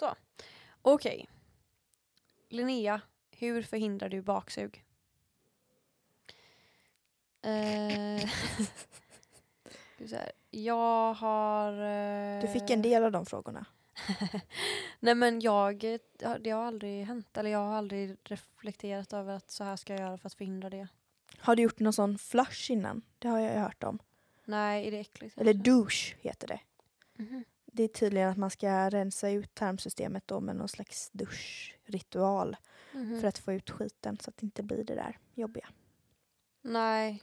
[0.00, 0.14] Så.
[0.82, 1.28] Okej.
[2.48, 3.00] Linnea,
[3.30, 4.84] hur förhindrar du baksug?
[7.42, 8.24] Eh,
[10.50, 11.72] jag har...
[11.72, 13.66] eh, Du fick en del av de frågorna.
[15.00, 15.98] Nej men jag, eh,
[16.40, 17.36] det har aldrig hänt.
[17.36, 20.70] Eller jag har aldrig reflekterat över att så här ska jag göra för att förhindra
[20.70, 20.88] det.
[21.38, 23.02] Har du gjort någon sån flush innan?
[23.18, 23.98] Det har jag ju hört om.
[24.44, 25.38] Nej, är det äckligt?
[25.40, 26.60] Eller douche heter det.
[27.14, 27.44] Mhm.
[27.72, 32.56] Det är tydligen att man ska rensa ut tarmsystemet då med någon slags duschritual
[32.92, 33.20] Mhm.
[33.20, 35.68] för att få ut skiten så att det inte blir det där jobbiga.
[36.62, 37.22] Nej.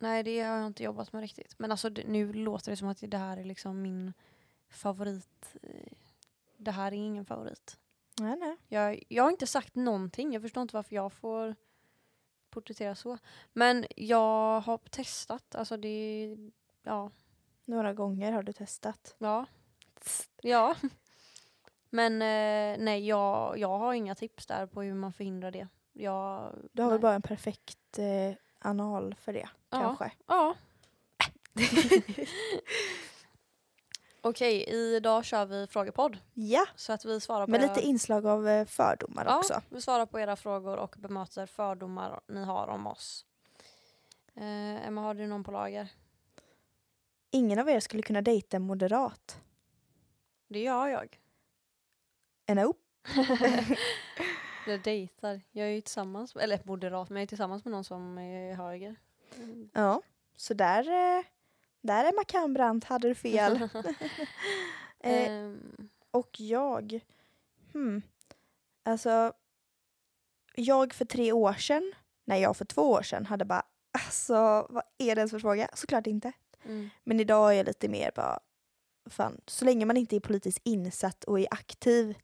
[0.00, 1.54] Nej, det har jag inte jobbat med riktigt.
[1.58, 4.12] Men alltså nu låter det som att det här är liksom min
[4.68, 5.56] favorit.
[5.62, 5.92] eh,
[6.56, 7.78] Det här är ingen favorit.
[8.20, 8.56] Nej, nej.
[8.68, 10.32] Jag, jag har inte sagt någonting.
[10.32, 11.54] Jag förstår inte varför jag får
[12.50, 13.18] porträttera så.
[13.52, 15.54] Men jag har testat.
[15.54, 16.36] Alltså det,
[16.82, 17.10] ja.
[17.64, 19.14] Några gånger har du testat.
[19.18, 19.46] Ja.
[20.42, 20.74] Ja.
[21.90, 25.68] Men eh, nej, jag, jag har inga tips där på hur man förhindrar det.
[25.92, 26.94] Jag, Du har nej.
[26.94, 29.80] väl bara en perfekt eh, anal för det, Ja.
[29.80, 30.12] kanske?
[30.26, 30.54] Ja.
[34.24, 36.18] Okej, idag kör vi frågepodd.
[36.34, 39.62] Ja, Så att vi svarar på med lite inslag av eh, fördomar ja, också.
[39.68, 43.26] vi svarar på era frågor och bemöter fördomar ni har om oss.
[44.34, 45.88] Eh, Emma, har du någon på lager?
[47.30, 49.40] Ingen av er skulle kunna dejta en moderat.
[50.52, 51.20] Det gör jag.
[52.54, 52.78] Nope.
[54.66, 55.40] Jag dejtar.
[55.50, 58.96] Jag är ju tillsammans, eller moderat, men jag är tillsammans med någon som är höger.
[59.36, 59.70] Mm.
[59.74, 60.02] Ja,
[60.36, 61.24] så där, eh,
[61.80, 63.56] där är Macambrant, hade du fel.
[65.00, 67.00] eh, Ehm, och jag,
[67.72, 68.02] hmm,
[68.82, 69.32] alltså,
[70.54, 71.92] jag för tre år sedan,
[72.24, 75.68] nej jag för två år sedan hade bara, alltså vad är det ens för fråga?
[75.74, 76.32] Såklart inte.
[76.64, 76.90] mm.
[77.04, 78.40] Men idag är jag lite mer bara,
[79.06, 82.14] fan, så länge man inte är politiskt insatt och är aktiv,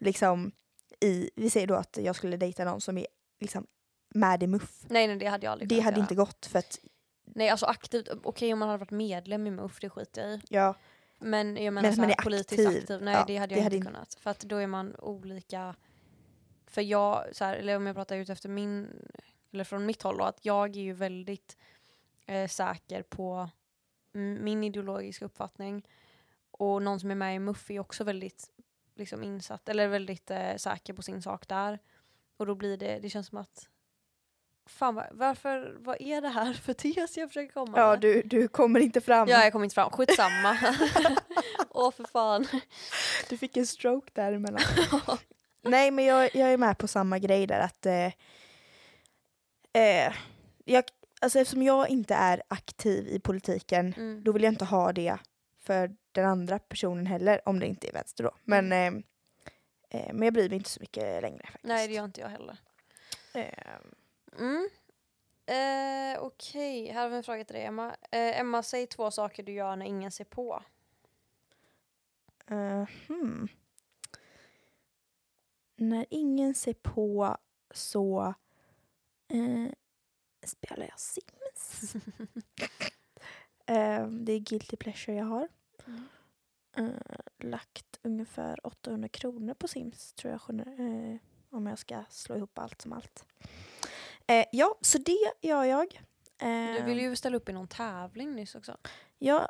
[0.00, 0.52] liksom
[1.00, 3.06] i, vi säger då att jag skulle dejta någon som är
[3.40, 3.66] liksom
[4.14, 4.84] med i MUF.
[4.88, 6.04] Nej, nej, det hade jag aldrig Det hade göra.
[6.04, 6.78] inte gått för att,
[7.24, 8.08] Nej, alltså aktivt.
[8.22, 10.40] Okej om man hade varit medlem i MUF, det skiter jag i.
[10.48, 10.74] ja,
[11.18, 12.82] Men jag menar Men så här, är politiskt aktiv.
[12.82, 13.02] aktiv.
[13.02, 14.14] Nej, Ja, det hade det jag hade inte inte- kunnat.
[14.14, 15.74] För att då är man olika.
[16.66, 18.88] För jag, så här, eller om jag pratar ut efter min,
[19.52, 21.56] eller från mitt håll då, att jag är ju väldigt
[22.26, 23.50] eh, säker på
[24.12, 25.86] min ideologiska uppfattning.
[26.50, 28.50] Och någon som är med i MUF är också väldigt
[28.94, 31.78] liksom, insatt, eller väldigt eh, säker på sin sak där.
[32.36, 33.68] Och då blir det, det känns som att
[34.66, 38.00] Fan va- varför, vad är det här för tes jag försöker komma ja med?
[38.00, 39.28] du, du kommer inte fram.
[39.28, 39.90] Ja, jag kommer inte fram.
[39.90, 40.58] Skitsamma.
[41.70, 42.46] Åh, för fan.
[43.28, 44.60] Du fick en stroke däremellan.
[45.62, 48.06] Nej men jag, jag är med på samma grej där att eh,
[49.72, 50.12] eh,
[50.64, 50.84] jag,
[51.20, 54.24] alltså eftersom jag inte är aktiv i politiken Mm.
[54.24, 55.18] då vill jag inte ha det
[55.58, 58.30] för den andra personen heller om det inte är vänster då.
[58.44, 58.86] Men, eh,
[59.90, 61.64] eh, men jag bryr mig inte så mycket längre faktiskt.
[61.64, 62.56] Nej, det gör inte jag heller.
[63.34, 63.52] Eh,
[64.38, 64.68] Mm.
[65.46, 67.96] Eh, Okej, här har vi en fråga till dig, Emma.
[68.10, 70.62] Eh, Emma, säg två saker du gör när ingen ser på.
[72.50, 73.48] eh, hmm.
[75.76, 77.36] När ingen ser på
[77.74, 78.34] så
[79.28, 79.72] eh,
[80.46, 81.94] spelar jag Sims.
[83.66, 85.48] eh, det är guilty pleasure jag har.
[85.86, 86.04] Mm.
[86.94, 87.18] eh,
[87.48, 91.16] lagt ungefär 800 kronor på Sims tror jag eh,
[91.50, 93.24] om jag ska slå ihop allt som allt.
[94.26, 96.00] Eh, ja, så det gör jag.
[96.76, 98.76] Du ville ju ställa upp i någon tävling nyss också.
[99.18, 99.48] ja,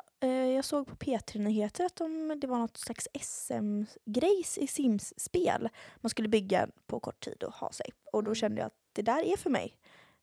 [0.55, 5.69] jag såg på P3 Nyheter att de, det var något slags SM-grejs i Sims-spel.
[5.97, 7.89] Man skulle bygga på kort tid och ha sig.
[8.13, 8.35] Och då Mm.
[8.35, 9.77] kände jag att det där är för mig.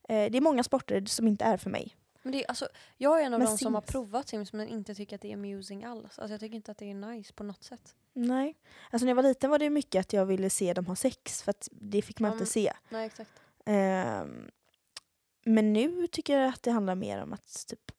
[0.08, 1.96] Eh, det är många sporter som inte är för mig.
[2.22, 4.52] Men det är, alltså, jag är en av Men de som har Sims- provat Sims
[4.52, 6.18] men inte tycker att det är amusing alls.
[6.18, 7.94] Alltså, jag tycker inte att det är nice på något sätt.
[8.12, 8.56] Nej.
[8.90, 11.42] Alltså när jag var liten var det mycket att jag ville se dem ha sex
[11.42, 12.72] för att det fick man Ja, inte se.
[12.88, 13.30] Nej, exakt.
[13.64, 14.50] Ehm,
[15.44, 17.92] men nu tycker jag att det handlar mer om att typ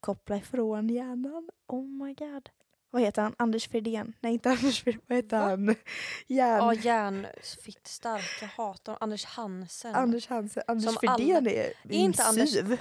[0.00, 1.50] koppla ifrån hjärnan.
[1.66, 2.48] Oh my god.
[2.90, 3.34] Vad heter han?
[3.38, 4.12] Anders Fredén?
[4.20, 5.00] Nej inte Anders Fredén.
[5.06, 5.44] Vad heter Va?
[5.48, 5.66] han?
[6.26, 6.58] Järn.
[6.64, 9.94] Ja, järnfitt starka hatar Anders Hansen.
[9.94, 10.62] Anders Hansen.
[10.66, 12.56] Anders Som Fredén alla- är min inte Anders-.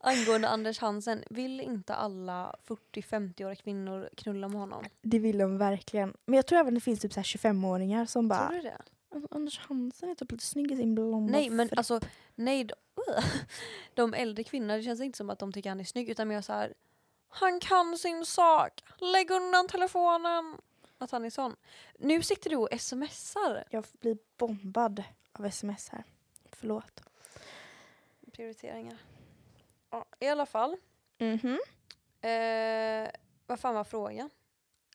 [0.00, 4.84] Angående Anders Hansen, vill inte alla 40-50-åriga kvinnor knulla med honom?
[5.02, 6.14] Det vill de verkligen.
[6.26, 8.78] Men jag tror även det finns typ så här 25-åringar som bara Tror du det?
[9.14, 12.00] "Alltså, Anders Hansen är typ lite snygg i sin blonda Nej men fritt." alltså,
[12.34, 12.64] nej.
[12.64, 12.74] De,
[13.94, 16.40] de äldre kvinnorna, det känns inte som att de tycker han är snygg utan mer
[16.40, 16.74] så här.
[17.28, 20.60] Han kan sin sak, lägg undan telefonen.
[20.98, 21.56] Att han är sån.
[21.98, 23.64] Nu sitter du och smsar.
[23.70, 26.04] Jag blir bombad av sms här.
[26.52, 27.00] Förlåt.
[28.32, 28.98] Prioriteringar.
[29.90, 30.76] Ja, I alla fall.
[31.18, 31.58] Mhm.
[32.20, 33.10] Eh,
[33.46, 34.30] vad fan var frågan?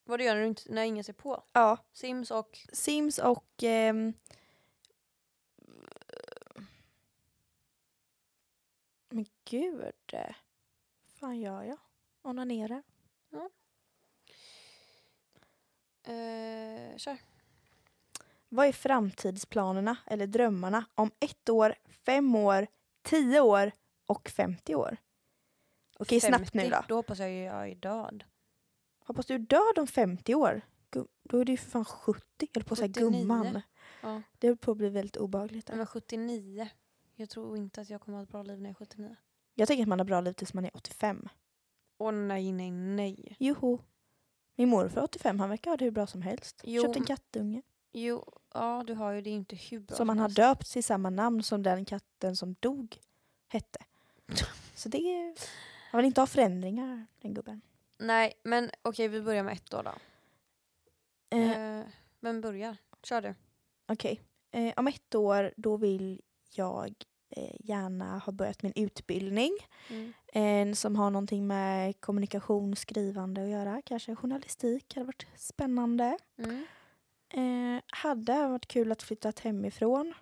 [0.03, 1.43] Vad du gör när, du inte, när ingen ser på?
[1.53, 2.59] Ja, Sims och...
[2.73, 3.63] Sims och...
[3.63, 4.13] ehm,
[9.09, 9.93] men gud.
[10.13, 10.35] eh,
[11.19, 11.77] fan gör jag?
[12.23, 12.83] Onanerar.
[16.03, 17.17] Eh, kör.
[18.49, 21.75] Vad är framtidsplanerna eller drömmarna om ett år,
[22.05, 22.67] fem år,
[23.01, 23.71] tio år
[24.05, 24.97] och 50 år?
[25.97, 26.85] Okej, snabbt nu 50, då.
[26.87, 28.23] Då hoppas jag ju jag är död.
[28.99, 30.61] Hoppas du är död om 50 år.
[31.23, 32.23] Då är du ju för fan 70.
[32.39, 33.11] Jag höll på att säga 79.
[33.19, 33.61] gumman.
[34.01, 34.21] Ja.
[34.39, 35.67] Det höll på att bli väldigt obehagligt.
[35.67, 35.77] Nej, Där.
[35.77, 36.69] Men 79.
[37.15, 39.15] Jag tror inte att jag kommer ha ett bra liv när jag är 79.
[39.53, 41.29] Jag tänker att man har bra liv tills man är 85.
[41.97, 43.35] Åh nej, nej, nej.
[43.39, 43.79] Joho.
[44.55, 46.61] Min morfar är 85, han verkar ha det hur bra som helst.
[46.63, 47.61] Jo, Köpt en kattunge.
[47.91, 48.23] Jo,
[48.53, 51.43] ja du har ju det inte hur bra som han har döpt till samma namn
[51.43, 52.97] som den katten som dog
[53.47, 53.79] hette.
[54.75, 55.35] Så det är...
[55.91, 57.61] Han vill inte ha förändringar, den gubben.
[57.97, 59.91] Nej, men okej vi börjar med ett år då.
[61.37, 61.85] Eh, Eh,
[62.19, 62.77] vem börjar?
[63.03, 63.35] Kör du.
[63.87, 64.21] Okej.
[64.51, 66.93] Eh, om ett år då vill jag
[67.59, 69.51] gärna ha börjat min utbildning.
[70.33, 70.75] Mm.
[70.75, 73.81] Som har någonting med kommunikation, skrivande att göra.
[73.85, 76.17] Kanske journalistik hade varit spännande.
[76.37, 76.65] Mm.
[77.29, 80.13] Eh, hade varit kul att flytta hemifrån.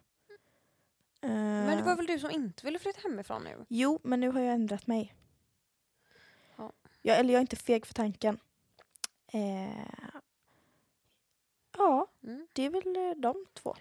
[1.21, 3.65] Eh, Men det var väl du som inte ville flytta hemifrån nu?
[3.69, 5.13] Jo, men nu har jag ändrat mig.
[6.55, 6.71] Ja.
[7.01, 8.39] Jag, eller jag är inte feg för tanken.
[9.33, 9.85] Eh,
[11.77, 12.47] ja, Mm.
[12.53, 13.75] det är väl eh, de två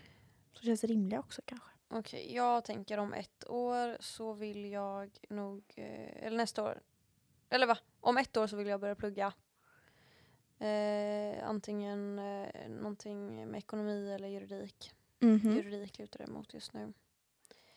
[0.53, 1.71] som känns rimliga också kanske.
[1.93, 6.81] Okej, jag tänker om ett år så vill jag nog, eh, eller nästa år,
[7.49, 7.79] eller va?
[8.01, 9.33] Om ett år så vill jag börja plugga.
[10.59, 14.93] Eh, antingen eh, någonting med ekonomi eller juridik.
[15.19, 15.57] Mhm.
[15.57, 16.93] Juridik lutar det emot just nu.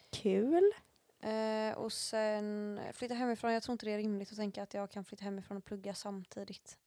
[0.10, 0.72] Kul.
[1.20, 3.54] Eh, och sen flytta hemifrån.
[3.54, 5.94] Jag tror inte det är rimligt att tänka att jag kan flytta hemifrån och plugga
[5.94, 6.78] samtidigt.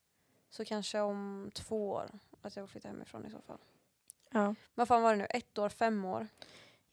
[0.51, 2.11] Så kanske om två år
[2.43, 3.59] att jag vill flytta hemifrån i så fall.
[4.31, 4.55] Ja.
[4.75, 5.27] Vad fan var det nu?
[5.31, 6.27] Ett år, fem år?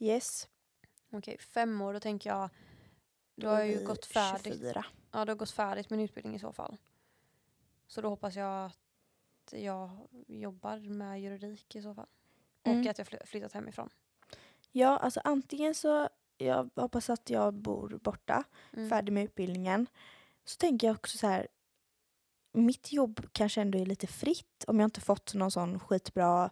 [0.04, 0.48] Yes.
[1.12, 2.50] Okej, fem år, då tänker jag
[3.36, 4.44] Då då har jag ju gått färdigt.
[4.54, 4.86] 24.
[5.12, 6.78] Ja, du har gått färdigt min utbildning i så fall.
[7.88, 9.90] Så då hoppas jag att jag
[10.28, 12.08] jobbar med juridik i så fall.
[12.64, 12.82] Mm.
[12.82, 13.90] Och att jag fly- flyttat hemifrån.
[14.72, 18.90] Ja, alltså antingen så, jag hoppas att jag bor borta, Mm.
[18.90, 19.88] färdig med utbildningen.
[20.46, 21.48] Så tänker jag också så här,
[22.52, 26.50] mitt jobb kanske ändå är lite fritt om jag inte fått någon sån skitbra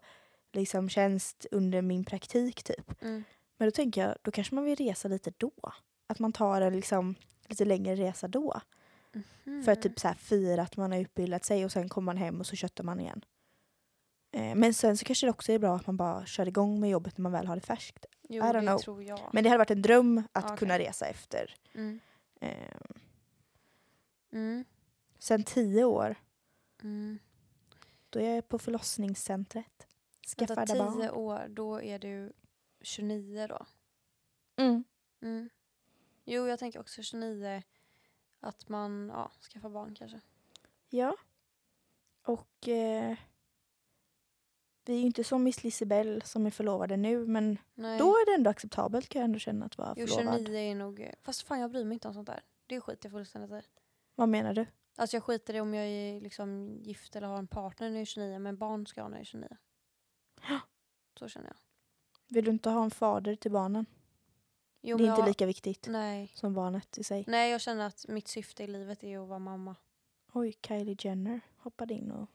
[0.51, 3.01] liksom, tjänst under min praktik typ.
[3.01, 3.23] Mm.
[3.61, 5.51] Men då tänker jag, då kanske man vill resa lite då.
[6.07, 7.15] Att man tar en liksom,
[7.47, 8.61] lite längre resa då.
[9.43, 9.63] Mhm.
[9.63, 12.17] För att typ så här fira att man har utbildat sig och sen kommer man
[12.17, 13.25] hem och så köttar man igen.
[14.31, 16.89] Eh, men sen så kanske det också är bra att man bara kör igång med
[16.89, 18.05] jobbet när man väl har det färskt.
[18.29, 18.77] Jo, I don't know.
[18.77, 19.19] tror jag.
[19.33, 20.57] Men det hade varit en dröm att Okej.
[20.57, 21.55] kunna resa efter.
[21.73, 21.99] Mm.
[22.41, 22.75] Eh,
[24.33, 24.65] Mm.
[25.19, 26.15] sen tio år,
[26.83, 27.19] Mm.
[28.09, 29.87] då är jag på förlossningscentret.
[30.37, 31.09] Skaffade tio barn.
[31.09, 32.33] år, då är du
[32.81, 33.65] 29 då?
[34.55, 34.83] Mm.
[35.21, 35.49] Mm.
[36.25, 37.63] Jo, jag tänker också 29.
[38.39, 40.21] Att man ja, skaffar barn kanske.
[40.89, 41.17] Ja.
[42.23, 43.17] Och eh,
[44.85, 47.99] vi är ju inte som Miss Lisibell som är förlovade nu men Nej.
[47.99, 50.37] då är det ändå acceptabelt kan jag ändå känna att vara jo, förlovad.
[50.37, 51.11] 29 är nog...
[51.21, 52.43] Fast fan, jag bryr mig inte om sånt där.
[52.67, 53.67] Det skiter jag fullständigt i.
[54.15, 54.65] Vad menar du?
[54.95, 58.01] Alltså jag skiter i om jag är liksom gift eller har en partner när jag
[58.01, 59.57] är 29, men barn ska jag ha när jag är 29.
[61.19, 61.55] Så känner jag.
[62.31, 63.85] Vill du inte ha en fader till barnen?
[64.81, 66.31] Jo, det är inte jag, lika viktigt Nej.
[66.35, 67.25] som barnet i sig.
[67.27, 69.75] nej, jag känner att mitt syfte i livet är att vara mamma.
[70.33, 72.29] Oj, Kylie Jenner hoppade in och...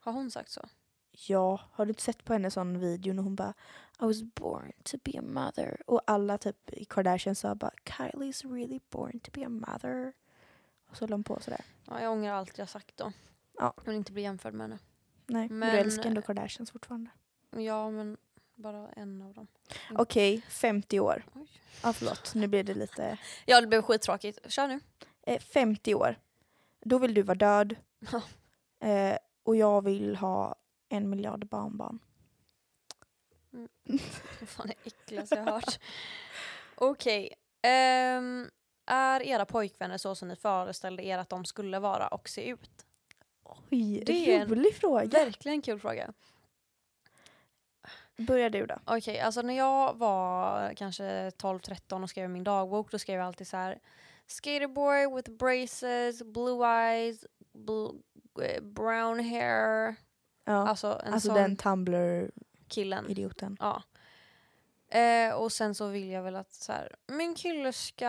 [0.00, 0.68] Har hon sagt så?
[1.10, 3.54] Ja, har du inte sett på hennes sån video när hon bara
[4.00, 5.82] I was born to be a mother.
[5.86, 10.12] Och alla typ i Kardashian sa bara Kylie's really born to be a mother.
[10.90, 11.64] Och så höll de på sådär.
[11.86, 13.12] Ja, jag ångrar allt jag sagt då.
[13.58, 13.74] Ja.
[13.76, 14.78] Jag vill inte bli jämförd med henne.
[15.26, 17.10] Nej, men, Men- du älskar ändå Kardashians fortfarande.
[17.50, 18.16] Ja, men
[18.62, 19.46] bara en av dem.
[19.90, 21.24] Okej, 50 år.
[21.34, 21.60] Oj.
[21.82, 22.34] Ja, förlåt.
[22.34, 23.18] Nu blir det lite...
[23.46, 24.38] Ja, det blev skittråkigt.
[24.52, 24.80] Kör nu.
[25.26, 26.16] Eh, 50 år.
[26.80, 27.76] Då vill du vara död.
[28.80, 30.54] Eh, och jag vill ha
[30.88, 31.98] en miljard barnbarn.
[33.50, 33.68] Vad
[34.48, 35.78] fan är det äckligaste jag hört?
[36.74, 37.34] Okej.
[37.62, 38.50] ehm,
[38.86, 42.86] är era pojkvänner så som ni föreställde er att de skulle vara och se ut?
[43.44, 45.06] Oj, Det är en rolig fråga.
[45.06, 46.12] Verkligen kul fråga.
[48.26, 48.74] Börjar du då.
[48.84, 53.46] Okej, alltså när jag var kanske 12-13 och skrev min dagbok då skrev jag alltid
[53.48, 53.78] så här
[54.26, 57.90] Skaterboy with braces, blue eyes, blue,
[58.42, 59.94] eh, brown hair.
[60.44, 60.68] Ja.
[60.68, 62.36] Alltså en alltså sån den Tumblr-idioten.
[62.68, 63.56] killen.
[63.60, 63.82] Ja.
[64.98, 68.08] Eh, och sen så vill jag väl att så här, min kille ska,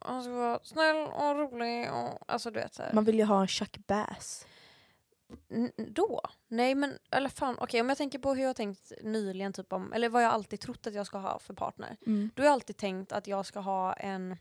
[0.00, 2.92] han ska vara snäll och rolig och alltså du vet så här.
[2.92, 4.46] Man vill ju ha en Chuck Bass.
[5.88, 6.20] Då?
[6.48, 9.92] Nej men, eller fan, okej om jag tänker på hur jag tänkt nyligen, typ om,
[9.92, 11.96] eller vad jag alltid trott att jag ska ha för partner.
[12.06, 12.30] Mm.
[12.34, 14.36] Då har jag alltid tänkt att jag ska ha en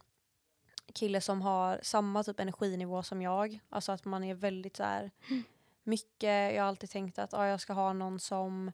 [0.93, 3.59] kille som har samma typ energinivå som jag.
[3.69, 5.11] Alltså att man är väldigt så här
[5.83, 8.67] mycket, jag har alltid tänkt att ja, jag ska ha någon som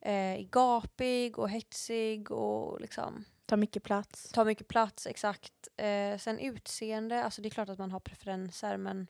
[0.00, 4.32] eh, är gapig och hetsig och liksom Ta mycket plats.
[4.32, 5.68] tar mycket plats, exakt.
[5.76, 9.06] Eh, sen utseende, alltså det är klart att man har preferenser men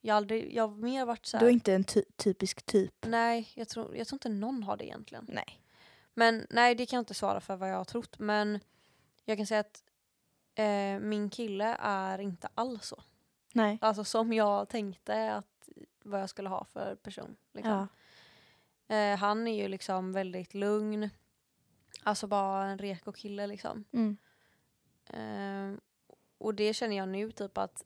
[0.00, 2.94] jag aldrig, jag har mer varit så Du är här, inte en ty- typisk typ.
[3.06, 5.26] nej jag tror, jag tror inte någon har det egentligen.
[5.28, 5.62] Nej.
[6.14, 8.18] Men nej, det kan jag inte svara för vad jag har trott.
[8.18, 8.60] Men
[9.24, 9.84] jag kan säga att
[10.54, 13.02] eh, min kille är inte alls så.
[13.52, 13.78] Nej.
[13.80, 15.68] Alltså som jag tänkte att
[16.02, 17.36] vad jag skulle ha för person.
[17.52, 17.88] Liksom.
[18.86, 18.94] Ja.
[18.96, 21.10] Eh, han är ju liksom väldigt lugn.
[22.02, 23.84] Alltså bara en reko kille liksom.
[23.92, 24.16] Mm.
[25.06, 25.78] Eh,
[26.38, 27.84] och det känner jag nu typ att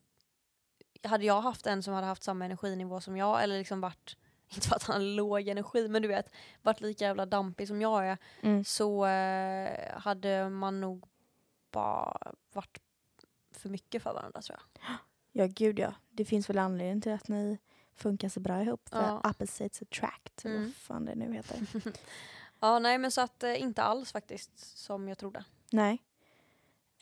[1.03, 4.17] hade jag haft en som hade haft samma energinivå som jag eller liksom varit,
[4.55, 6.33] inte för att han har låg energi men du vet,
[6.63, 8.65] varit lika jävla dampig som jag är Mm.
[8.65, 11.05] så eh, hade man nog
[11.71, 12.79] bara varit
[13.51, 14.93] för mycket för varandra tror jag.
[15.35, 15.95] Ja, gud ja.
[16.11, 17.59] Det finns väl anledning till att ni
[17.95, 18.89] funkar så bra ihop.
[18.89, 19.31] För Ja.
[19.31, 20.63] opposites attract, Mm.
[20.63, 21.61] vad fan det nu heter.
[22.61, 25.45] Ja nej men så att eh, inte alls faktiskt som jag trodde.
[25.71, 26.03] Nej.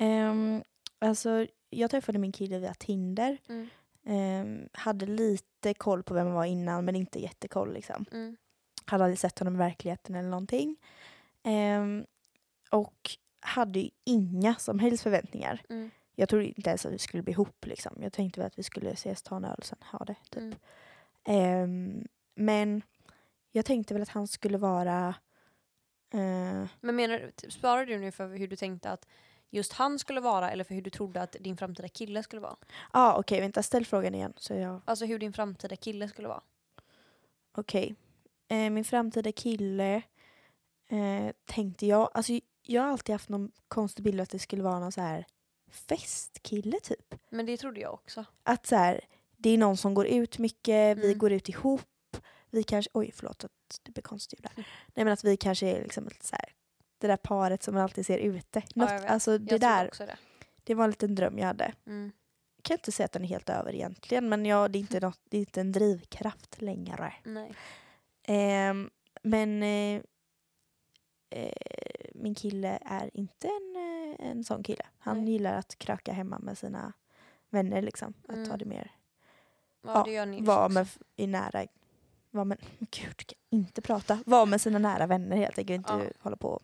[0.00, 0.62] Um,
[0.98, 3.38] alltså, jag träffade min kille via Tinder.
[3.48, 3.68] Mm.
[4.06, 7.72] Ehm, hade lite koll på vem han var innan, men inte jättekoll.
[7.72, 8.04] Liksom.
[8.12, 8.36] Mm.
[8.84, 10.76] Hade aldrig sett honom i verkligheten eller någonting.
[11.42, 12.06] Ehm,
[12.70, 15.62] och hade ju inga som helst förväntningar.
[15.68, 15.90] Mm.
[16.14, 17.66] Jag trodde inte ens att vi skulle bli ihop.
[17.66, 17.98] Liksom.
[18.02, 20.16] Jag tänkte väl att vi skulle ses, ta en öl och sen ha det.
[20.30, 20.42] Typ.
[20.42, 20.54] Mm.
[21.24, 22.82] Ehm, men
[23.52, 25.14] jag tänkte väl att han skulle vara...
[26.14, 29.06] eh, Men menar du, svarar du nu för hur du tänkte att
[29.50, 32.56] just han skulle vara eller för hur du trodde att din framtida kille skulle vara?
[32.90, 34.32] ah, okej, vänta, ställ frågan igen.
[34.36, 34.80] Så jag...
[34.84, 36.40] Alltså hur din framtida kille skulle vara?
[37.52, 37.94] Okej.
[38.48, 40.02] Eh, min framtida kille
[40.88, 42.10] eh, tänkte jag...
[42.14, 45.26] Alltså, jag har alltid haft någon konstig bild att det skulle vara någon så här
[45.70, 47.14] festkille typ.
[47.28, 48.24] Men det trodde jag också.
[48.42, 49.00] Att så här,
[49.36, 51.18] det är någon som går ut mycket, vi Mm.
[51.18, 51.82] går ut ihop.
[52.50, 52.90] Vi kanske...
[52.94, 54.64] Oj, förlåt att det blir konstigt ljud där.
[54.94, 56.52] Nej men att vi kanske är liksom ett så här,
[57.00, 58.62] det där paret som man alltid ser ute.
[58.74, 59.10] Något, vet.
[59.10, 60.16] alltså det där, också det.
[60.64, 61.72] det var en liten dröm jag hade.
[61.86, 62.12] Mm.
[62.56, 65.00] Jag kan inte säga att den är helt över egentligen men ja, det, är inte
[65.00, 67.12] något, det är inte en drivkraft längre.
[67.24, 67.52] Nej.
[68.22, 68.90] Ehm,
[69.22, 70.00] men eh,
[71.30, 71.52] eh,
[72.14, 74.86] min kille är inte en, eh, en sån kille.
[74.98, 75.32] Han Nej.
[75.32, 76.92] gillar att kröka hemma med sina
[77.50, 78.14] vänner liksom.
[78.22, 78.58] Att ta Mm.
[78.58, 78.90] det mer,
[79.82, 81.66] Ja, Ja, ni vara med i nära,
[82.30, 84.18] vara med, gud kan inte prata.
[84.26, 85.76] Vara med sina nära vänner helt enkelt.
[85.76, 86.10] Inte Ja.
[86.20, 86.60] hålla på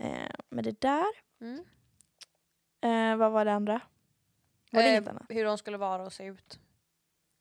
[0.00, 1.06] eh, med det där.
[1.40, 1.64] Mm.
[2.80, 3.80] Eh, vad var det andra?
[4.70, 5.26] Var det Eh, inget annat?
[5.28, 6.58] Hur de skulle vara och se ut.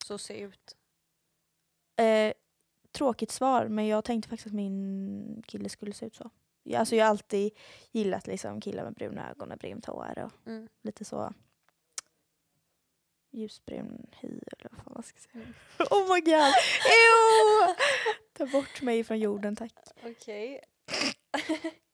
[0.06, 0.76] Så se ut.
[1.96, 2.34] Eh,
[2.92, 6.30] tråkigt svar, men jag tänkte faktiskt att min kille skulle se ut så.
[6.64, 7.52] Ja, Alltså jag har alltid
[7.92, 10.70] gillat liksom killar med bruna ögon och brunt hår och Mm.
[10.82, 11.34] lite så
[13.32, 15.46] ljusbrun hy eller vad fan man ska säga.
[15.92, 16.54] Oh my god!
[17.00, 17.76] Ew!
[18.34, 19.74] Ta bort mig från jorden tack.
[20.04, 20.62] Okej.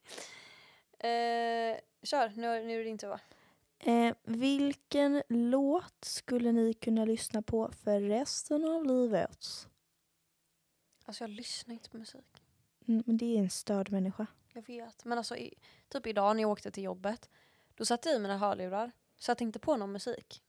[1.05, 3.19] eh, kör, nu, nu är det din tur va?
[3.79, 9.67] Eh, vilken låt skulle ni kunna lyssna på för resten av livet?
[11.05, 12.43] Alltså jag lyssnar inte på musik.
[12.87, 14.25] Mm, men det är en störd människa.
[14.53, 15.05] Jag vet.
[15.05, 15.53] Men alltså i,
[15.89, 17.29] typ idag när jag åkte till jobbet.
[17.75, 18.91] Då satte jag i mina hörlurar.
[19.27, 20.43] Jag tänkte på någon musik.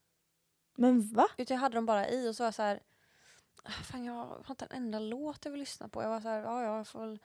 [0.75, 1.27] Men va?
[1.37, 2.79] Utan jag hade dem bara i och så var jag så här.
[3.63, 6.01] "Ah, Fan jag har inte en enda låt jag vill lyssna på.
[6.01, 7.19] Jag var så här, ja, jag får väl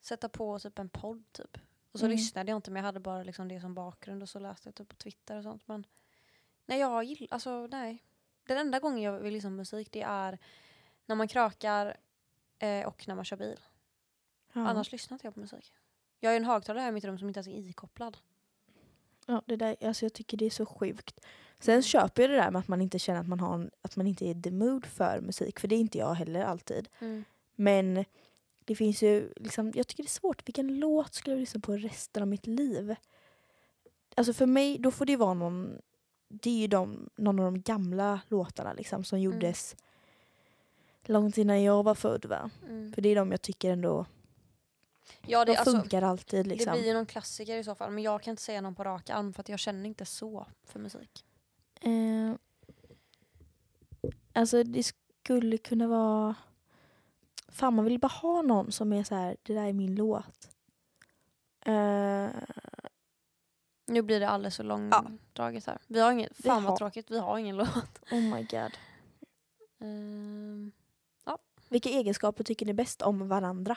[0.00, 1.58] sätta på typ en podd typ.
[1.92, 2.16] Och så Mm.
[2.16, 4.74] lyssnade jag inte men jag hade bara liksom det som bakgrund och så läste jag
[4.74, 5.62] typ på Twitter och sånt.
[5.68, 5.86] Men
[6.66, 8.04] nej jag gillar, alltså nej.
[8.46, 10.38] Den enda gången jag vill lyssna på musik det är
[11.06, 11.96] när man krökar
[12.58, 13.60] eh, och när man kör bil.
[14.52, 14.68] Ja.
[14.68, 15.72] Annars lyssnar inte jag på musik.
[16.20, 18.16] Jag har ju en högtalare här i mitt rum som inte ens är ikopplad.
[19.26, 21.20] Ja, det där, alltså jag tycker det är så sjukt.
[21.58, 23.96] Sen köper jag det där med att man inte känner att man, har en, att
[23.96, 25.60] man inte är the mood för musik.
[25.60, 26.88] För det är inte jag heller alltid.
[27.54, 28.04] Men
[28.70, 30.48] det finns ju, liksom, jag tycker det är svårt.
[30.48, 32.94] Vilken låt skulle jag lyssna på resten av mitt liv?
[34.14, 35.78] Alltså för mig, då får det vara någon,
[36.28, 39.76] det är ju de, någon av de gamla låtarna liksom som gjordes
[41.04, 42.50] långt innan jag var född va.
[42.68, 42.92] Mm.
[42.92, 44.06] För det är de jag tycker ändå,
[45.26, 46.72] Ja, det, de alltså, funkar alltid liksom.
[46.72, 47.90] det blir ju någon klassiker i så fall.
[47.90, 50.78] Men jag kan inte säga någon på rak arm för jag känner inte så för
[50.78, 51.24] musik.
[51.80, 52.34] Eh,
[54.32, 54.82] alltså det
[55.22, 56.34] skulle kunna vara...
[57.50, 60.48] Fan man vill bara ha någon som är så här, det där är min låt.
[61.66, 62.28] Eh,
[63.86, 65.78] Nu blir det alldeles så långdraget här.
[65.86, 67.98] Vi har ingen, Vi fan har- vad tråkigt, vi har ingen låt.
[68.10, 68.72] oh my god.
[69.78, 70.72] Ehm,
[71.68, 73.76] Vilka egenskaper tycker ni bäst om varandra?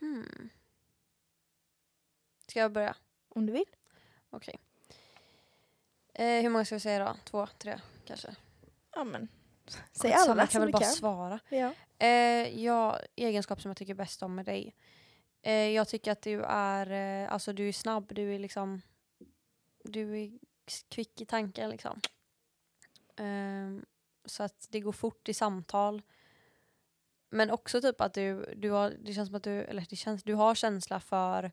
[0.00, 0.48] hmm.
[2.48, 2.96] Ska jag börja?
[3.28, 3.64] Om du vill.
[4.30, 4.58] Okej.
[6.14, 7.16] Eh, hur många ska vi säga då?
[7.24, 8.36] Två, tre kanske?
[8.94, 9.28] Ja men.
[9.92, 10.92] Säg alla jag kan som väl du bara kan.
[10.92, 11.40] svara.
[11.48, 11.72] Ja.
[11.98, 14.74] Eh, ja, egenskap som jag tycker bäst om med dig.
[15.42, 18.82] Eh, jag tycker att du är, eh, alltså du är snabb, du är liksom,
[19.84, 20.38] du är
[20.88, 22.00] kvick i tanken liksom.
[23.16, 23.84] Ehm,
[24.24, 26.02] så att det går fort i samtal.
[27.30, 30.22] Men också typ att du, du har, det känns som att du, eller det känns,
[30.22, 31.52] du har känsla för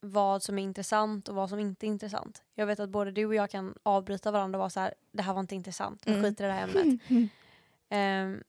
[0.00, 2.42] vad som är intressant och vad som inte är intressant.
[2.54, 5.22] Jag vet att både du och jag kan avbryta varandra och vara så här, det
[5.22, 6.22] här var inte intressant, vi Mm.
[6.24, 7.00] skiter i det här ämnet.
[7.88, 8.42] Ehm,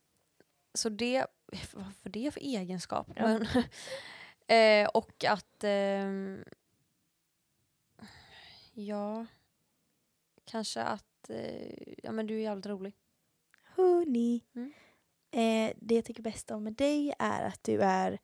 [0.74, 1.25] så det,
[1.74, 3.08] vad för det för egenskap?
[3.15, 3.24] Ja.
[3.27, 3.48] Men,
[4.84, 6.43] eh, och att, ehm,
[8.74, 9.25] ja,
[10.46, 12.93] kanske att, eh, ja men du är jävligt rolig.
[13.63, 14.41] Hörni.
[14.55, 14.74] Mm.
[15.31, 18.20] Eh, det jag tycker bäst om med dig är att du är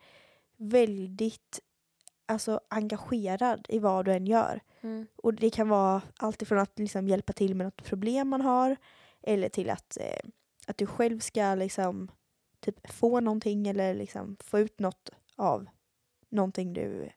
[0.57, 1.59] väldigt
[2.27, 4.61] alltså, engagerad i vad du än gör.
[5.15, 8.75] Och det kan vara allt ifrån att liksom, hjälpa till med något problem man har
[9.21, 10.29] eller till att, eh,
[10.67, 12.11] att du själv ska liksom,
[12.59, 15.67] typ, få någonting eller liksom, få ut något av
[16.29, 17.09] någonting du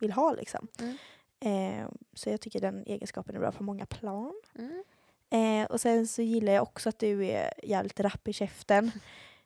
[0.00, 0.32] vill ha.
[0.32, 0.68] Liksom.
[0.78, 0.96] Mm.
[1.40, 4.40] Eh, så jag tycker den egenskapen är bra på många plan.
[4.58, 4.84] Mm.
[5.30, 8.90] Eh, och sen så gillar jag också att du är jävligt rapp i käften.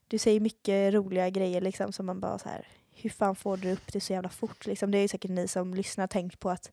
[0.09, 3.73] Du säger mycket roliga grejer liksom som man bara så här, hur fan får du
[3.73, 4.91] upp det så jävla fort liksom?
[4.91, 6.73] Det är ju säkert ni som lyssnar tänkt på att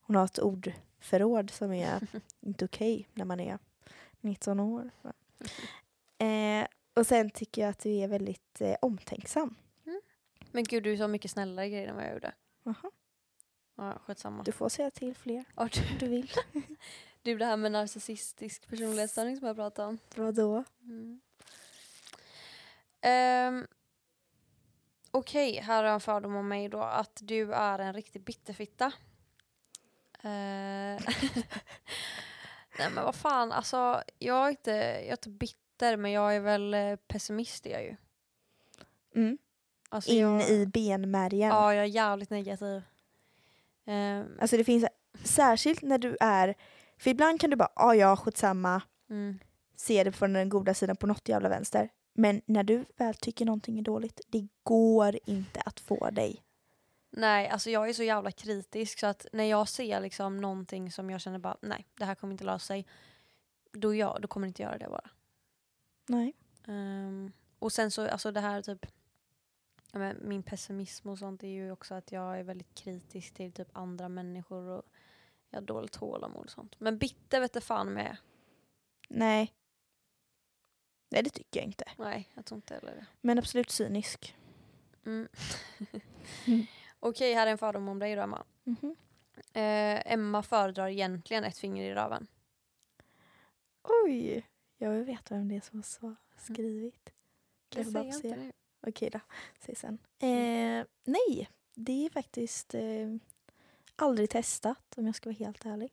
[0.00, 2.00] hon har ett ordförråd som är
[2.40, 3.58] inte okej när man är
[4.20, 4.90] 19 år.
[6.18, 9.54] Eh, och sen tycker jag att du är väldigt eh, omtänksam.
[10.52, 12.32] Men gud du sa mycket snällare grejer än vad jag gjorde.
[12.62, 12.90] Jaha.
[13.76, 14.42] Ja, skitsamma.
[14.42, 16.30] Du får säga till fler om du vill.
[17.22, 19.98] du det här med narcissistisk personlighetsstörning som jag pratade om.
[20.16, 20.64] Vadå?
[20.82, 21.20] Mm.
[23.58, 23.66] Um,
[25.18, 26.82] Okej, här har jag en fördom om mig då.
[26.82, 28.92] Att du är en riktig bitterfitta.
[30.22, 30.22] Eh,
[32.78, 36.40] Nej men vad fan, alltså jag är, inte, jag är inte bitter men jag är
[36.40, 37.96] väl eh, pessimist är jag ju.
[39.14, 39.38] Mm.
[39.88, 41.48] Alltså, In jag, i benmärgen.
[41.48, 42.82] Ja, jag är jävligt negativ.
[43.86, 44.84] Ehm, Alltså det finns
[45.24, 46.54] särskilt när du är,
[46.98, 49.38] för ibland kan du bara, ja ja skitsamma, mm.
[49.76, 51.90] se det från den goda sidan på något jävla vänster.
[52.18, 56.42] Men när du väl tycker någonting är dåligt, det går inte att få dig.
[57.10, 61.10] Nej, alltså jag är så jävla kritisk så att när jag ser liksom någonting som
[61.10, 62.86] jag känner bara nej, det här kommer inte lösa sig.
[63.72, 65.10] Då, jag, då kommer jag inte göra det bara.
[66.08, 66.34] Nej.
[66.66, 68.86] Ehm, och sen så, alltså det här typ,
[69.92, 73.68] men min pessimism och sånt är ju också att jag är väldigt kritisk till typ
[73.72, 74.82] andra människor och
[75.50, 76.80] jag har dåligt tålamod och sånt.
[76.80, 78.16] Men bitter vet fan med.
[79.08, 79.54] Nej.
[81.08, 81.84] Nej det tycker jag inte.
[81.98, 83.06] Nej, jag tror inte heller det.
[83.20, 84.36] Men absolut cynisk.
[85.06, 85.28] Mm.
[86.46, 86.66] Mm.
[87.00, 88.44] Okej, här är en fördom om dig då Emma.
[88.64, 88.96] Mhm.
[89.52, 92.26] Eh, Emma föredrar egentligen ett finger i röven.
[94.04, 94.46] Oj,
[94.78, 97.10] jag vill veta vem det är som har sva- skrivit.
[97.68, 98.36] Kan jag bara få se?
[98.36, 98.52] nu.
[98.86, 99.20] Okej då,
[99.60, 99.98] säg sen.
[100.18, 103.14] Eh, nej, det är faktiskt eh,
[103.96, 105.92] aldrig testat om jag ska vara helt ärlig.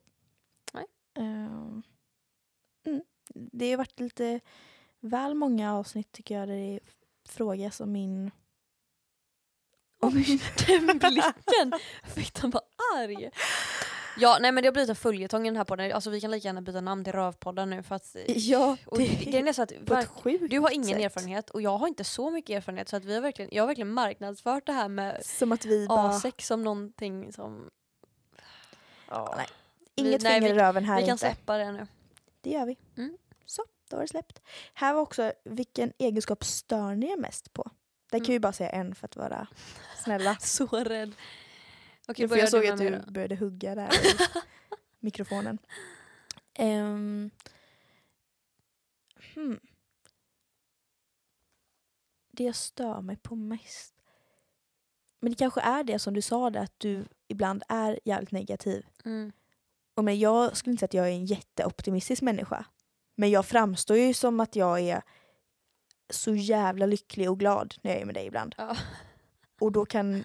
[0.72, 0.86] Nej.
[1.14, 1.80] Eh,
[2.84, 3.02] mm.
[3.34, 4.40] Det har varit lite
[5.00, 6.80] väl många avsnitt tycker jag där det
[7.28, 8.30] frågas om min...
[10.00, 10.12] Om
[10.66, 11.72] Den blicken!
[12.04, 12.64] Fick han vara
[12.96, 13.30] arg?
[14.18, 15.92] Ja, nej men det har blivit en följetong i den här podden.
[15.92, 18.16] Alltså vi kan lika gärna byta namn till Rövpodden nu för att...
[18.26, 21.00] Ja, och det- grejen är så att verk- du har ingen sätt.
[21.00, 23.66] erfarenhet och jag har inte så mycket erfarenhet så att vi har verkligen, jag har
[23.66, 26.12] verkligen marknadsfört det här med Som att vi bara...
[26.12, 27.70] A6 som någonting som...
[29.08, 29.46] Ja, nej,
[29.96, 31.26] vi- Inget nej, finger i röven här vi kan inte.
[31.26, 31.86] släppa det nu.
[32.40, 32.76] Det gör vi.
[32.96, 33.16] Mm.
[33.88, 34.42] Då var det släppt.
[34.74, 37.70] Här var också vilken egenskap stör ni er mest på?
[38.10, 38.32] Där kan Mm.
[38.32, 39.46] vi bara säga en för att vara
[40.04, 40.36] snälla.
[40.40, 41.12] Så rädd.
[42.08, 44.16] Okej, för jag såg att du började hugga där i
[45.00, 45.58] mikrofonen.
[46.54, 47.30] Ehm.
[49.34, 49.60] hmm.
[52.30, 53.94] Det jag stör mig på mest.
[55.20, 58.86] Men det kanske är det som du sa där, att du ibland är jävligt negativ.
[59.04, 59.32] Mm.
[59.94, 62.64] Och men jag skulle inte säga att jag är en jätteoptimistisk människa.
[63.18, 65.02] Men jag framstår ju som att jag är
[66.10, 68.54] så jävla lycklig och glad när jag är med dig ibland.
[68.58, 68.76] Ja.
[69.60, 70.24] Och då kan...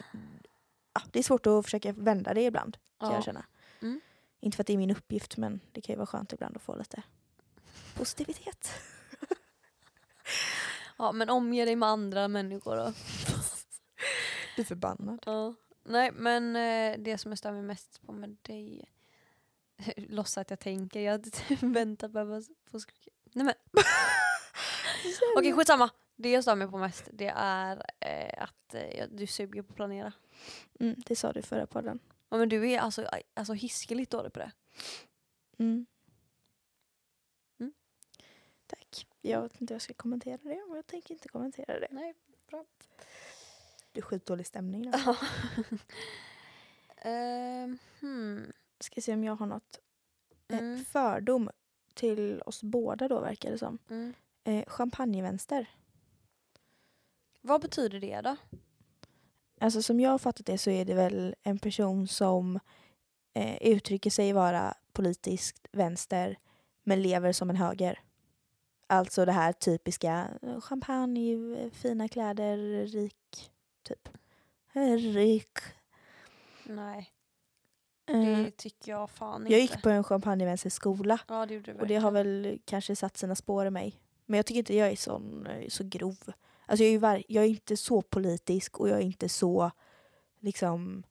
[0.94, 3.16] Ja, det är svårt att försöka vända det ibland, kan Ja.
[3.16, 3.46] jag känna.
[3.82, 4.02] Mm.
[4.40, 6.62] Inte för att det är min uppgift, men det kan ju vara skönt ibland att
[6.62, 7.04] få lite
[7.98, 8.70] positivitet.
[10.98, 12.94] ja, men omge dig med andra människor då.
[14.56, 15.24] Blir förbannad.
[15.26, 15.54] Ja.
[15.84, 18.90] Nej, men eh, det som jag stör mig mest på med dig,
[19.98, 21.26] låtsas att jag tänker, jag
[21.62, 23.54] väntar på att få sk- Nej men.
[25.38, 25.90] Okej skitsamma.
[26.16, 29.76] Det jag stör mig på mest det är eh, att eh, du suger på att
[29.76, 30.14] planera.
[30.80, 32.00] Mm, det sa du i förra podden.
[32.30, 34.52] Ja, men du är alltså, alltså hiskeligt dålig på det.
[35.58, 35.86] Mm.
[37.60, 37.74] Mm.
[38.68, 39.08] Tack.
[39.22, 41.88] Jag vet inte hur jag ska kommentera det, men jag tänker inte kommentera det.
[41.92, 42.14] Nej,
[42.50, 42.66] bra.
[43.92, 44.92] Det är skitdålig stämning nu.
[47.04, 48.52] Ehm, hmm.
[48.84, 49.80] Ska se om jag har något
[50.48, 50.86] eh, Mm.
[50.86, 51.50] fördom
[51.94, 53.78] till oss båda då verkar det som.
[53.90, 54.14] Mm.
[54.44, 55.70] Eh, champagnevänster.
[57.42, 58.36] Vad betyder det då?
[59.60, 62.60] Alltså som jag har fattat det så är det väl en person som
[63.34, 66.38] eh, uttrycker sig vara politiskt vänster
[66.84, 68.00] men lever som en höger.
[68.88, 70.28] Alltså det här typiska
[70.62, 73.52] champagne, fina kläder, rik,
[73.84, 74.10] typ.
[75.14, 75.58] Rik.
[76.64, 77.10] Nej,
[78.14, 79.54] det tycker jag fan inte.
[79.54, 83.18] jag gick på en champagnevänsterskola Ja det gjorde du och det har väl kanske satt
[83.18, 84.02] sina spår i mig.
[84.26, 86.18] Men jag tycker inte jag är sån, eh, så grov.
[86.66, 89.72] Alltså jag är, jag är inte så politisk och jag är inte så
[90.40, 91.04] liksom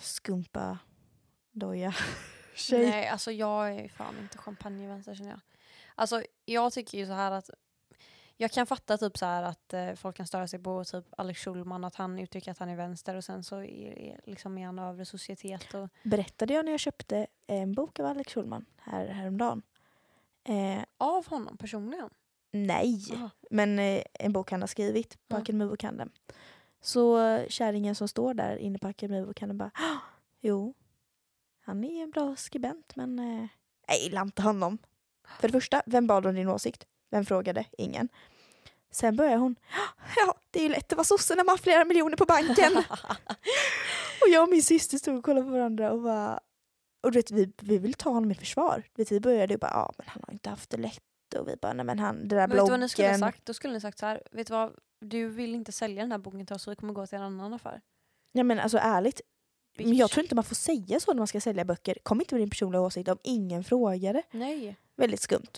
[0.00, 0.78] skumpa
[1.52, 1.94] doja
[2.54, 2.90] tjej.
[2.90, 5.40] Nej, alltså jag är fan inte champagnevänster känner jag.
[5.94, 7.50] Alltså jag tycker ju så här att
[8.36, 11.84] jag kan fatta typ så att eh, folk kan störa sig på typ Alex Schulman
[11.84, 14.78] att han uttrycker att han är vänster och sen så är, är, liksom är han
[14.78, 19.62] övre societet och Berättade jag när jag köpte en bok av Alex Schulman här, häromdagen?
[20.44, 22.10] Eh, av honom personligen.
[22.50, 23.30] nej, Jaha.
[23.50, 25.42] men eh, en bok han har skrivit på Ja.
[25.42, 26.10] Akademibokhandeln.
[26.80, 29.98] Så eh, kärringen som står där inne på Akademibokhandeln bara "Ah,
[30.40, 30.74] Jo,
[31.60, 33.46] han är en bra skribent men eh,
[33.86, 34.78] jag gillar inte honom.
[35.40, 36.86] För det första, vem bad om din åsikt?
[37.12, 37.64] Vem frågade?
[37.78, 38.08] Ingen.
[38.90, 41.58] Sen börjar hon "Ah, Ja, det är ju lätt att vara sosse när man har
[41.58, 42.72] flera miljoner på banken.
[44.22, 46.40] och jag och min syster stod och kollade på varandra och bara
[47.02, 48.82] och du vet, vi, vi vill ta honom i försvar.
[48.94, 51.00] Du vet, vi började ju bara, ja men han har inte haft det lätt.
[51.38, 53.16] Och vi bara, nej men han, det där Men vet du vad ni skulle ha
[53.16, 53.32] bloggen.
[53.32, 53.46] sagt?
[53.46, 54.72] Då skulle ni sagt så här, vet du vad?
[55.00, 57.24] Du vill inte sälja den här boken till oss så vi kommer gå till en
[57.24, 57.80] annan affär.
[58.32, 59.20] Ja men alltså ärligt,
[59.78, 61.98] men jag tror inte man får säga så när man ska sälja böcker.
[62.02, 64.22] Kom inte med din personliga åsikt om ingen frågade.
[64.30, 64.76] Nej.
[64.96, 65.50] Väldigt skumt.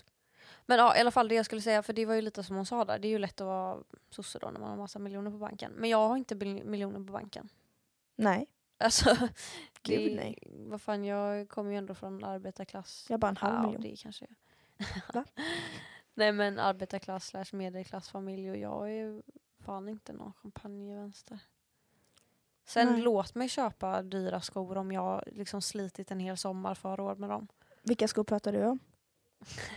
[0.65, 2.55] Men ja, i alla fall det jag skulle säga, för det var ju lite som
[2.55, 4.99] hon sa där, det är ju lätt att vara sosse då när man har massa
[4.99, 5.71] miljoner på banken.
[5.71, 7.49] Men jag har inte miljoner på banken.
[8.15, 8.47] Nej,
[8.77, 9.09] Alltså,
[9.81, 10.43] Gud, det, nej.
[10.67, 13.05] vad fan jag kommer ju ändå från arbetarklass.
[13.09, 13.81] jag bara en halv Ja, miljon.
[13.81, 14.27] det kanske
[15.13, 15.23] jag.
[16.13, 19.21] Nej men arbetarklass slash medelklassfamilj och jag är ju
[19.65, 21.39] fan inte någon champagnevänster.
[22.65, 23.01] Sen Nej.
[23.01, 27.05] låt mig köpa dyra skor om jag liksom slitit en hel sommar för att ha
[27.05, 27.47] råd med dem.
[27.83, 28.79] Vilka skor pratar du om?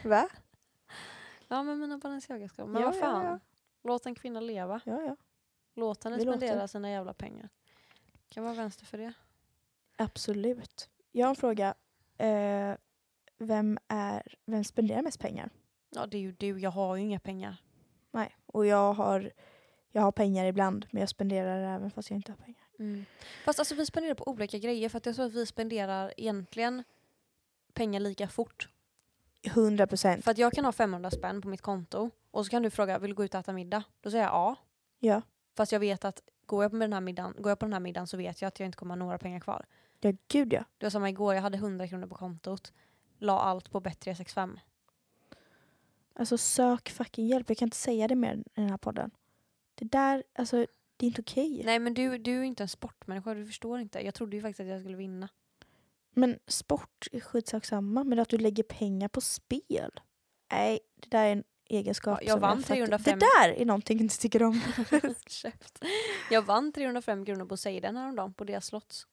[0.04, 0.28] Va?
[1.48, 2.66] Ja men mina Balenciaga-skor.
[2.66, 3.24] Men Ja, vad ja, fan.
[3.24, 3.38] ja.
[3.84, 4.80] Låt en kvinna leva.
[4.84, 5.16] Ja, ja.
[5.74, 6.38] Låt henne Vi låter.
[6.38, 7.48] spendera sina jävla pengar.
[8.28, 9.12] Kan vara vänster för det.
[9.96, 10.90] Absolut.
[11.12, 11.74] Jag har en fråga.
[12.18, 12.74] Eh,
[13.38, 15.50] vem, är, vem spenderar mest pengar?
[15.90, 17.56] Ja det är ju du, jag har ju inga pengar.
[18.10, 18.36] Nej.
[18.46, 19.32] Och jag har,
[19.92, 23.04] jag har pengar ibland men jag spenderar även fast jag inte har pengar.
[23.44, 26.84] Fast alltså vi spenderar på olika grejer för att jag tror att vi spenderar egentligen
[27.72, 28.68] pengar lika fort.
[29.42, 30.24] 100 procent.
[30.24, 32.98] För att jag kan ha 500 spänn på mitt konto och så kan du fråga
[32.98, 33.84] vill du gå ut och äta middag?
[34.00, 34.56] Då säger jag ja.
[34.98, 35.22] Ja.
[35.56, 37.80] Fast jag vet att går jag, på den här middagen, går jag på den här
[37.80, 39.66] middagen så vet jag att jag inte kommer ha några pengar kvar.
[40.00, 40.64] ja, gud ja.
[40.78, 42.72] Det var samma igår, jag hade 100 kronor på kontot.
[43.18, 44.58] La allt på Bet365.
[46.14, 47.48] Alltså sök fucking hjälp.
[47.48, 49.10] Jag kan inte säga det mer i den här podden.
[49.74, 51.62] Det där, alltså det är inte okej.
[51.64, 54.04] Nej men du, du är inte en sportmänniska, du förstår inte.
[54.04, 55.28] Jag trodde ju faktiskt att jag skulle vinna.
[56.18, 58.04] Men sport är skitsak samma.
[58.04, 59.90] Men att du lägger pengar på spel.
[60.52, 63.18] Nej, det där är en egenskap Ja, jag vann fattar- 305.
[63.18, 64.60] Det där är någonting jag inte tycker om.
[66.30, 69.06] Jag vann 305 kronor på Seiden häromdagen på deras slotts.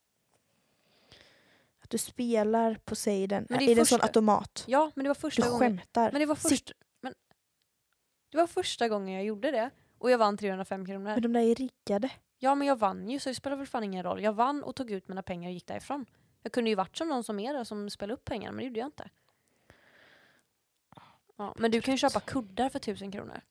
[1.84, 3.46] Att du spelar på Seiden.
[3.50, 4.63] Men det är, är det en sån automat?
[4.68, 5.60] Ja men det var Du första gången.
[5.60, 6.12] skämtar.
[6.12, 7.13] Men det var, först, men
[8.32, 9.70] det var första gången jag gjorde det.
[9.98, 11.04] Och jag vann 305 kronor.
[11.04, 12.10] Men de där är riggade.
[12.39, 14.24] Ja men jag vann ju så det spelar väl fan ingen roll.
[14.24, 16.06] Jag vann och tog ut mina pengar och gick därifrån.
[16.46, 18.64] Jag kunde ju varit som någon som är där som spelade upp pengarna men det
[18.68, 19.10] gjorde jag inte.
[21.38, 23.42] Ja, men du kan ju köpa kuddar för 1000 kronor.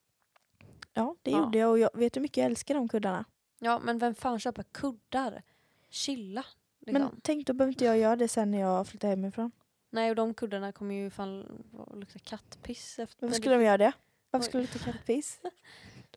[0.93, 1.39] Ja, det Ja.
[1.39, 3.25] gjorde jag och jag vet hur mycket jag älskar de kuddarna.
[3.59, 5.43] Ja men vem fan köper kuddar?
[5.91, 6.45] Chilla.
[6.81, 7.03] Liksom.
[7.03, 9.51] Men tänk, då behöver inte jag göra det sen när jag flyttar hemifrån.
[9.91, 13.27] Nej och de kuddarna kommer ju fan lukta kattpiss efter.
[13.27, 13.93] Varför skulle de göra det?
[14.31, 14.49] Varför Oj.
[14.49, 15.41] skulle du ta kattpiss?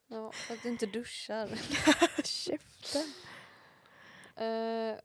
[0.10, 1.48] Ja, för att du inte duschar.
[2.24, 3.02] Käften.
[4.48, 4.98] Uh,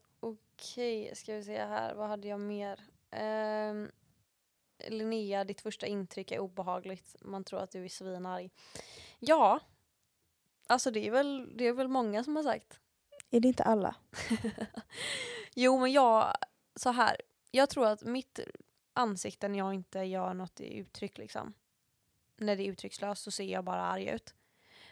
[0.62, 1.94] Okej, ska vi se här.
[1.94, 2.81] Vad hade jag mer?
[3.14, 3.88] Uh,
[4.88, 7.16] Linnea, ditt första intryck är obehagligt.
[7.20, 8.51] Man tror att du är svinarg.
[9.18, 9.61] Ja,
[10.66, 12.81] alltså det är väl, det är väl många som har sagt.
[13.31, 13.94] Är det inte alla?
[15.55, 16.33] Jo, men jag,
[16.77, 17.16] så här.
[17.51, 18.40] Jag tror att mitt
[18.92, 21.55] ansikten jag inte gör något uttryck liksom.
[22.37, 24.35] När det är uttryckslöst så ser jag bara arg ut.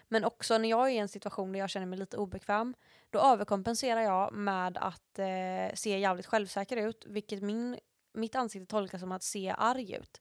[0.08, 2.74] Men också när jag är i en situation där jag känner mig lite obekväm,
[3.10, 7.78] då överkompenserar jag med att eh, se jävligt självsäker ut, vilket min,
[8.12, 10.20] mitt ansikte tolkas som att se arg ut.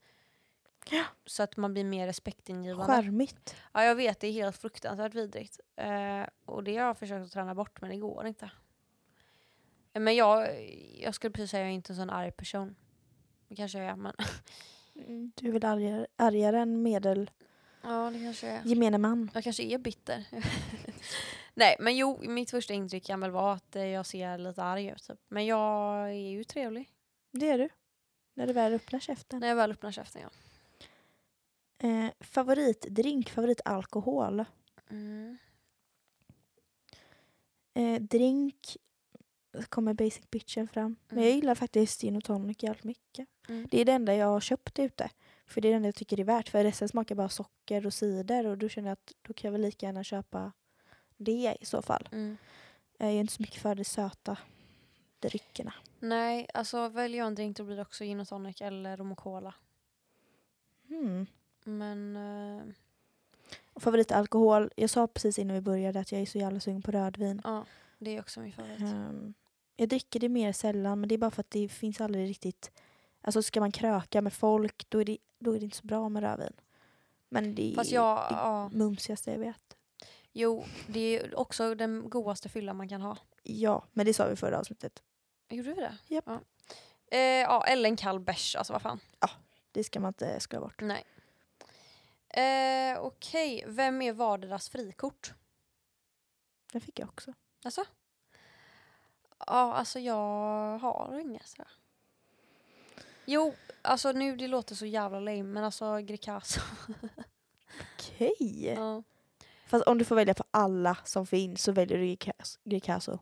[0.91, 1.03] Ja.
[1.25, 2.93] Så att man blir mer respektingivande.
[2.93, 3.55] Charmigt.
[3.73, 5.59] Ja, jag vet, det är helt fruktansvärt vidrigt.
[5.75, 8.51] Eh, och det har jag försökt att träna bort, men det går inte.
[9.93, 10.47] Eh, Men jag,
[10.99, 12.75] jag skulle precis säga att jag är inte en sån arg person.
[13.47, 14.13] Det kanske jag är, men...
[15.35, 17.31] Du är väl argare, argare än medel
[17.83, 18.61] Ja, det kanske jag är.
[18.65, 19.31] gemene man.
[19.33, 20.25] Jag kanske är bitter.
[21.59, 24.87] Nej, men jo, mitt första intryck kan väl vara att eh, jag ser lite arg
[24.87, 25.03] ut.
[25.07, 25.19] Typ.
[25.27, 26.89] Men jag är ju trevlig.
[27.31, 27.69] Det är du.
[28.33, 29.39] När du väl öppnar käften.
[29.39, 30.29] När jag väl öppnar käften, ja.
[31.87, 34.45] Eh, favoritdrink, favoritalkohol.
[34.89, 35.37] Mm.
[37.73, 38.77] Eh, drink
[39.69, 40.95] kommer basic bitchen fram.
[41.07, 41.27] Men Mm.
[41.29, 43.27] jag gillar faktiskt gin och tonic jävligt mycket.
[43.49, 43.67] Mm.
[43.71, 45.09] Det är det enda jag har köpt ute.
[45.45, 46.49] För det är det enda jag tycker är värt.
[46.49, 49.51] För resten smakar bara socker och cider och då känner jag att då kan jag
[49.51, 50.51] väl lika gärna köpa
[51.19, 52.09] det i så fall.
[52.11, 52.37] Mm.
[52.97, 54.37] Jag är inte så mycket för de söta
[55.19, 55.73] dryckerna.
[55.99, 59.11] Nej, alltså väljer jag en drink då blir det också gin och tonic eller rom
[59.11, 59.53] och cola.
[60.89, 61.25] Mm.
[61.63, 62.73] Men...
[63.73, 66.91] Och favoritalkohol, jag sa precis innan vi började att jag är så jävla sugen på
[66.91, 67.41] rödvin.
[67.43, 67.65] ja,
[67.97, 68.81] det är också min favorit.
[68.81, 69.33] Ehm,
[69.75, 72.71] jag dricker det mer sällan men det är bara för att det finns aldrig riktigt...
[73.21, 76.09] Alltså ska man kröka med folk då är det, då är det inte så bra
[76.09, 76.53] med rödvin.
[77.29, 78.69] Men det är Fast jag, det ja.
[78.69, 79.77] mumsigaste jag vet.
[80.33, 83.17] Jo, det är också den godaste fyllan man kan ha.
[83.43, 85.03] Ja, men det sa vi förra avsnittet.
[85.49, 85.97] Gjorde vi det?
[86.07, 86.25] Japp.
[86.27, 86.41] Ja.
[87.11, 88.99] Eh, ja, eller en kall bärs, alltså vad fan.
[89.71, 90.81] Det ska man inte skoja bort.
[90.81, 91.05] Nej.
[92.29, 95.33] Eh, Okej, vem är varderas frikort?
[96.71, 97.33] Den fick jag också.
[97.65, 97.85] Alltså?
[99.39, 101.63] Ja, alltså jag har inget så.
[103.25, 106.61] Jo, alltså nu det låter så jävla lame men alltså Greekazo.
[107.95, 108.35] Okej.
[108.75, 109.03] ja.
[109.69, 112.05] Fast om du får välja på alla som finns så väljer du
[112.63, 113.19] Greekazo-.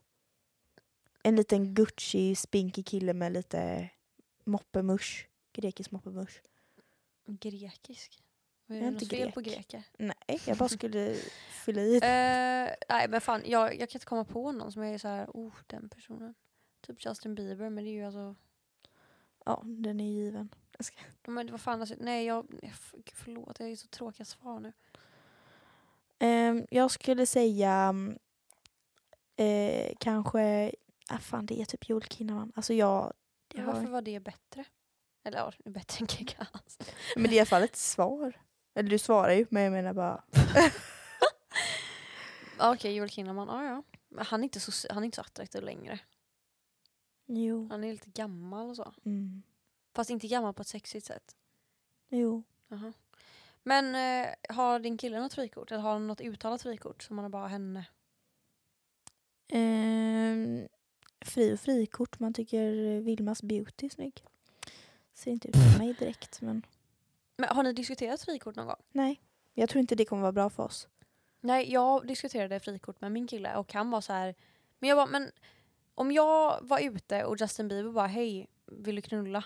[1.23, 3.89] En liten Gucci spinkig kille med lite
[4.43, 5.27] moppemusch.
[5.53, 6.41] Grekisk moppemusch.
[7.25, 8.23] Grekisk?
[8.65, 9.33] Jag Är det inte något fel grek.
[9.33, 9.83] på greker?
[9.97, 11.15] Nej, jag bara skulle
[11.65, 11.95] fylla i.
[11.95, 15.07] Eh, nej men fan, jag, jag kan inte komma på någon som jag är så
[15.07, 16.36] här, oh den personen.
[16.81, 18.36] Typ Justin Bieber men det är ju alltså,
[19.45, 20.49] Ja, den är given.
[20.77, 22.47] Jag men vad fan alltså, nej jag,
[23.13, 24.73] förlåt jag är så tråkiga svar nu.
[26.19, 27.93] Ehm, jag skulle säga
[29.36, 30.71] eh, kanske,
[31.10, 32.51] ah, fan det är typ Joel Kinnaman.
[32.56, 33.13] Alltså jag,
[33.53, 34.65] jag varför var det bättre?
[35.23, 36.84] Eller ja, bättre än Greekazo.
[37.15, 38.41] men det är i alla fall ett svar.
[38.75, 40.23] Eller du svarar ju, men jag menar bara,
[42.58, 44.23] Ja, Okej, Joel Kinnaman, ja ja.
[44.23, 45.99] Han är inte så, han är inte så attraktiv längre.
[47.25, 47.67] jo.
[47.71, 48.93] Han är lite gammal och så.
[49.06, 49.43] Mm.
[49.95, 51.36] Fast inte gammal på ett sexigt sätt.
[52.10, 52.43] Jo.
[52.67, 52.93] Jaha.
[53.67, 55.71] Men eh, har din kille något frikort?
[55.71, 57.86] Eller har han något uttalat frikort som han har bara henne?
[59.47, 60.67] Ehm,
[61.21, 64.23] fri och frikort, man tycker Vilmas beauty är snygg.
[65.13, 66.65] Ser inte ut för mig direkt, men
[67.38, 68.82] Men har ni diskuterat frikort någon gång?
[68.91, 69.21] nej.
[69.53, 70.88] Jag tror inte det kommer vara bra för oss.
[71.39, 74.36] Nej, jag diskuterade frikort med min kille och han var så här.
[74.80, 75.32] Men jag bara, men
[75.95, 79.43] om jag var ute och Justin Bieber bara hej, vill du knulla?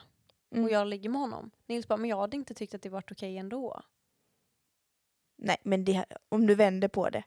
[0.52, 0.66] Mm.
[0.66, 1.52] Och jag ligger med honom.
[1.66, 3.84] Nils bara, men jag hade inte tyckt att det varit okej ändå.
[5.42, 7.24] Nej, men det, om du vänder på det.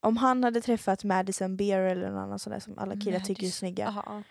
[0.00, 3.42] Om han hade träffat Madison Beer eller någon annan sån där som alla killar tycker
[3.42, 3.50] är Madison.
[3.50, 3.88] snygga.
[3.88, 4.22] Aha.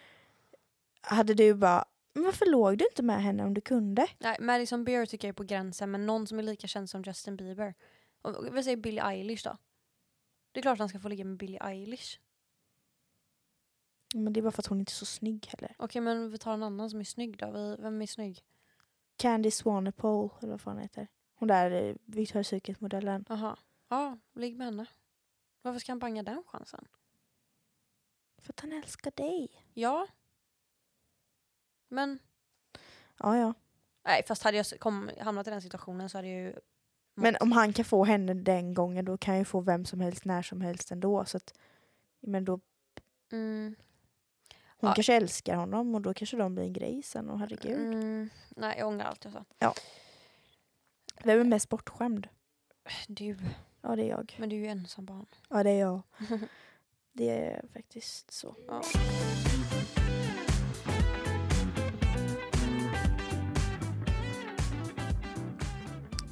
[1.02, 4.08] Hade du bara, men varför låg du inte med henne om du kunde?
[4.18, 7.02] Nej, Madison Beer tycker jag är på gränsen, men någon som är lika känd som
[7.02, 7.74] Justin Bieber.
[8.22, 9.58] Och, vad säger Billie Eilish då?
[10.52, 12.20] Det är klart han ska få ligga med Billie Eilish.
[14.16, 15.76] Men det är bara för att hon inte är så snygg heller.
[15.78, 17.52] Okej, men vi tar en annan som är snygg då.
[17.52, 18.44] Vi, vem är snygg?
[19.16, 21.08] Candy Swanepoel, eller vad fan heter.
[21.43, 23.25] Hon där eh, Victoria's Secret-modellen.
[23.29, 23.58] Jaha.
[23.89, 24.86] Ja, ligg med henne.
[25.62, 26.88] Varför ska han banga den chansen?
[28.41, 29.47] För att han älskar dig.
[29.73, 30.08] Ja.
[31.88, 32.19] Men,
[33.19, 33.53] Ja, ja.
[34.03, 36.53] nej fast hade jag kom, hamnat i den situationen så hade jag ju...
[37.15, 39.99] Men om han kan få henne den gången då kan jag ju få vem som
[39.99, 41.25] helst när som helst ändå.
[41.25, 41.53] Så att,
[42.19, 42.60] men då,
[43.32, 43.75] Mm,
[44.67, 44.93] hon Ja.
[44.93, 47.29] kanske älskar honom och då kanske de blir en grej sen.
[47.29, 47.79] Och herregud.
[47.79, 49.45] mm, nej, jag ångrar allt jag sa.
[51.23, 52.28] Vem är mest bortskämd?
[53.08, 53.38] Du,
[53.82, 54.36] Ja, det är jag.
[54.39, 55.26] men du är ju ensam barn.
[55.49, 56.02] Ja, det är jag.
[57.15, 58.56] Det är faktiskt så.
[58.67, 58.82] Ja.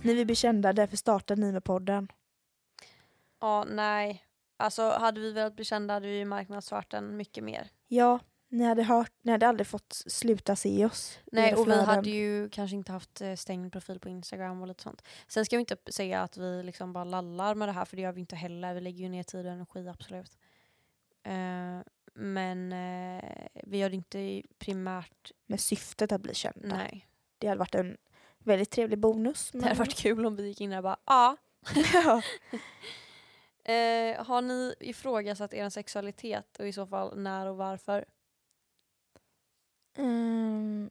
[0.04, 2.08] Ni vill bli kända, därför startade ni med podden.
[3.40, 4.26] ja, nej.
[4.58, 7.70] Alltså hade vi velat bli kända hade vi marknadsfört den mycket mer.
[7.88, 8.20] Ja,
[8.52, 11.20] Ni hade hört, ni hade aldrig fått sluta se oss.
[11.32, 14.84] Nej, och vi hade ju kanske inte haft eh, stängd profil på Instagram och lite
[14.84, 15.02] sånt.
[15.28, 18.02] Sen ska vi inte säga att vi liksom bara lallar med det här för det
[18.02, 18.74] gör vi inte heller.
[18.74, 20.38] Vi lägger ju ner tid och energi absolut.
[21.24, 21.80] Eh,
[22.14, 23.24] men eh,
[23.64, 26.76] vi gör det inte primärt, Med syftet att bli kända.
[26.78, 27.08] nej.
[27.38, 27.98] Det hade varit en
[28.40, 29.52] väldigt trevlig bonus.
[29.52, 31.38] Det hade varit kul om vi gick in där och bara ja.
[31.94, 32.22] ja.
[33.74, 38.06] Eh, har ni ifrågasatt er sexualitet och i så fall när och varför?
[39.98, 40.90] Mm,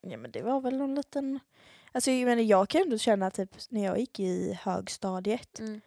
[0.00, 1.40] ja men det var väl någon liten...
[1.92, 5.58] Alltså jag menar jag kan ändå känna typ när jag gick i högstadiet.
[5.58, 5.80] Mm.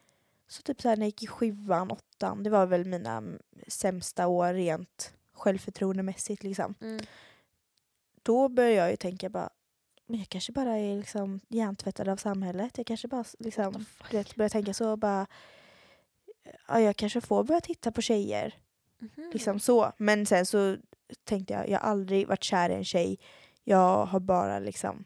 [0.48, 2.44] Så typ så här när jag gick i sjuan, åttan.
[2.44, 6.76] Det var väl mina mm, sämsta år rent självförtroendemässigt liksom.
[6.82, 7.06] Mm.
[8.24, 9.50] Då började jag ju tänka bara
[10.06, 12.78] men jag kanske bara är liksom hjärntvättad av samhället.
[12.78, 15.28] Jag kanske bara liksom, vet, börjar tänka så bara
[16.68, 18.56] ja, jag kanske får börja titta på tjejer.
[19.00, 19.32] Mhm.
[19.34, 19.92] Liksom så.
[19.98, 20.78] Men sen så
[21.24, 23.20] tänkte jag, jag har aldrig varit kär i en tjej.
[23.64, 25.06] Jag har bara liksom...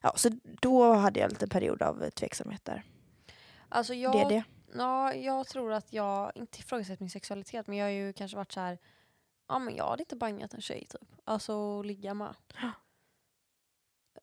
[0.00, 2.82] Ja, så då hade jag en liten period av tveksamhet där.
[3.68, 4.44] Alltså jag, Det är det.
[4.74, 8.52] Ja, jag tror att jag, inte ifrågasatt min sexualitet, men jag har ju kanske varit
[8.52, 8.78] så här.
[9.48, 11.08] ja men jag hade inte bangat en tjej typ.
[11.24, 12.34] Alltså ligga med.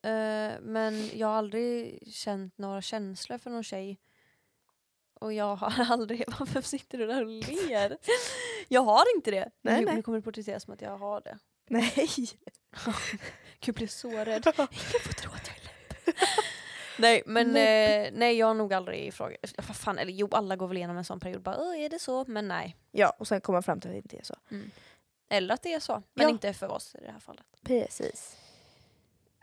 [0.02, 3.98] Eh, men jag har aldrig känt några känslor för någon tjej.
[5.14, 7.98] Och jag har aldrig, varför sitter du där och ler?
[8.72, 9.50] Jag har inte det.
[9.62, 9.94] Nej, nu, nej.
[9.94, 11.38] nu kommer det porträtteras som att jag har det.
[11.68, 12.08] Nej.
[13.60, 14.46] Gud, blir så rädd.
[14.56, 14.68] Ingen
[15.02, 16.16] får tro att jag är läpp.
[16.98, 20.68] Nej men eh, nej jag har nog aldrig ifrågasatt, vad fan, eller jo alla går
[20.68, 22.24] väl igenom en sån period bara "Åh, är det så?
[22.28, 22.76] Men nej.
[22.90, 24.34] Ja, och sen komma fram till att det inte är så.
[25.30, 26.28] Eller att det är så, men Ja.
[26.30, 27.46] inte för oss i det här fallet.
[27.62, 28.36] Precis.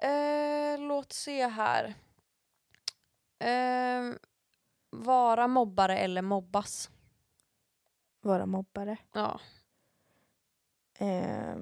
[0.02, 1.94] Eh, låt se här.
[3.40, 4.14] Eh,
[4.90, 6.90] vara mobbare eller mobbas?
[8.28, 8.98] Vara mobbare.
[9.14, 9.40] Ja.
[11.00, 11.58] Eh,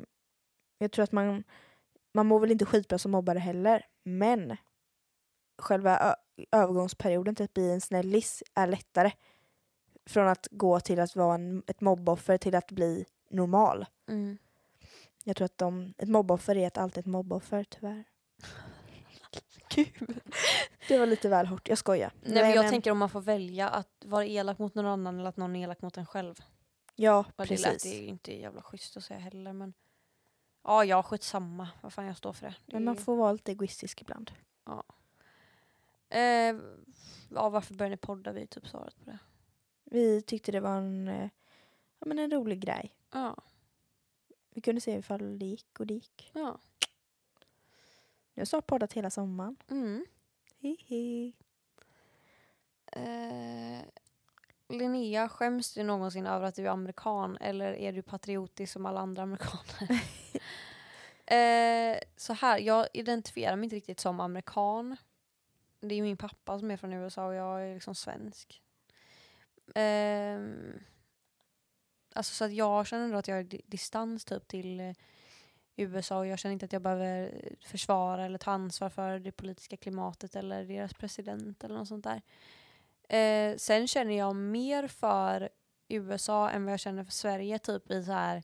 [0.78, 1.43] jag tror att man,
[2.13, 3.86] man mår väl inte skitbra som mobbare heller.
[4.04, 4.58] Men
[5.58, 6.15] själva
[6.51, 9.12] övergångsperioden till att bli en snällis är lättare.
[10.06, 13.86] Från att gå till att vara en, ett mobboffer till att bli normal.
[14.08, 14.38] Mm.
[15.23, 18.04] Jag tror att de, ett mobboffer är ett, alltid ett mobboffer, tyvärr.
[19.69, 20.19] Gud.
[20.88, 22.12] Det var lite väl hårt, jag skojar.
[22.21, 25.30] Nej, men jag tänker om man får välja att vara elak mot någon annan eller
[25.30, 26.36] att någon är elak mot en själv.
[26.95, 27.93] Ja, Och det lät precis.
[27.93, 29.73] ju inte jävla schysst att säga heller men
[30.63, 31.69] Ja, jag skitsamma.
[31.81, 32.55] Vad fan jag står för det.
[32.65, 34.31] det Men är man får vara lite egoistisk ibland.
[36.10, 36.55] eh,
[37.29, 38.31] ja, varför började ni podda?
[38.31, 39.19] Vi är typ svaret på det.
[39.84, 41.29] Vi tyckte det var en, eh,
[41.99, 42.95] ja, men en rolig grej.
[43.12, 43.36] Ja.
[44.49, 46.31] Vi kunde se ifall det gick och det gick.
[46.34, 46.60] ja.
[48.34, 49.55] Jag har snart poddat hela sommaren.
[49.69, 50.05] Mm.
[50.60, 51.34] Hihi.
[52.91, 53.81] Eh,
[54.69, 58.99] Linnea, skäms du någonsin över att du är amerikan eller är du patriotisk som alla
[58.99, 60.04] andra amerikaner?
[61.95, 64.97] eh, så här, jag identifierar mig inte riktigt som amerikan.
[65.80, 68.62] Det är min pappa som är från USA och jag är liksom svensk.
[69.75, 70.80] Ehm,
[72.15, 74.93] alltså så att jag känner ändå att jag har di- distans typ till eh,
[75.75, 79.78] USA och jag känner inte att jag behöver försvara eller ta ansvar för det politiska
[79.78, 82.21] klimatet eller deras president eller något sånt där.
[83.10, 85.50] Eh, sen känner jag mer för
[85.88, 88.44] USA än vad jag känner för Sverige typ i så här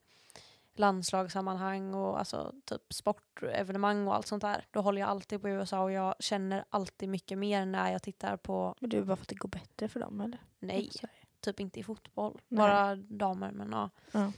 [0.74, 4.66] landslagssammanhang och alltså typ sportevenemang och allt sånt där.
[4.72, 8.38] Då håller jag alltid på USA och jag känner alltid mycket mer när jag tittar
[8.38, 10.40] på, Men du är bara för att det går bättre för dem eller?
[10.60, 11.08] nej, det.
[11.40, 12.58] typ inte i fotboll, Nej.
[12.58, 13.90] bara damer men ja.
[14.12, 14.32] Ja.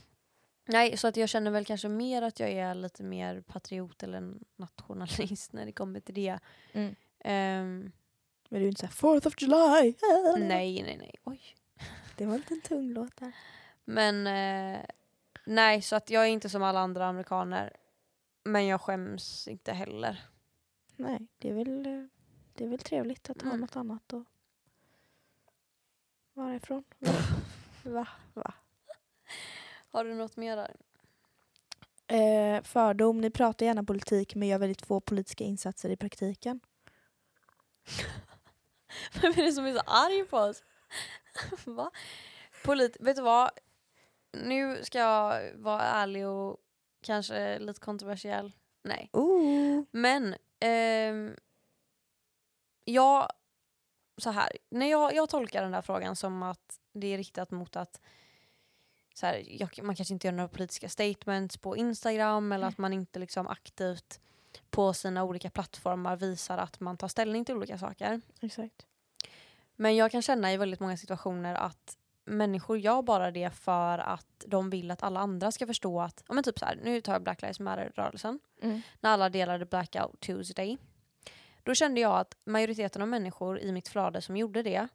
[0.66, 4.34] Nej, så att jag känner väl kanske mer att jag är lite mer patriot eller
[4.56, 6.38] nationalist när det kommer till det.
[6.72, 6.94] Mm.
[7.20, 7.92] Ehm,
[8.48, 9.94] Men du är inte såhär 4th of July.
[10.48, 11.14] nej, nej, nej.
[11.24, 11.40] Oj.
[12.16, 13.32] Det var en liten tung låt där.
[13.84, 14.80] Men eh,
[15.44, 17.76] nej, så att jag är inte som alla andra amerikaner.
[18.44, 20.24] Men jag skäms inte heller.
[20.96, 21.82] Nej, det är väl,
[22.54, 23.60] det är väl trevligt att ha Mm.
[23.60, 24.24] något annat att
[26.32, 26.84] vara ifrån.
[27.82, 28.08] Va?
[28.34, 28.54] Va?
[29.90, 30.76] Har du något mer där?
[32.06, 36.60] Eh, fördom, ni pratar gärna politik men gör väldigt få politiska insatser i praktiken.
[39.22, 40.62] Vem är det som är så arg på oss?
[41.64, 41.90] Va?
[42.64, 43.50] Polit vet du vad?
[44.32, 46.56] Nu ska jag vara ärlig och
[47.02, 48.52] kanske lite kontroversiell.
[48.82, 49.10] Nej.
[49.12, 49.84] Ooh.
[49.90, 51.36] Men ehm,
[52.84, 53.28] jag,
[54.18, 57.76] så här, när jag, jag tolkar den där frågan som att det är riktat mot
[57.76, 58.00] att
[59.14, 62.92] så här, jag, man kanske inte gör några politiska statements på Instagram eller att man
[62.92, 64.20] inte liksom aktivt
[64.74, 68.20] på sina olika plattformar visar att man tar ställning till olika saker.
[68.40, 68.86] Exakt.
[69.76, 74.44] Men jag kan känna i väldigt många situationer att människor gör bara det för att
[74.46, 77.12] de vill att alla andra ska förstå att, ja men typ så här, nu tar
[77.12, 78.82] jag Black Lives Matter-rörelsen, Mm.
[79.00, 80.78] när alla delade Blackout Tuesday.
[81.62, 84.88] Då kände jag att majoriteten av människor i mitt flöde som gjorde det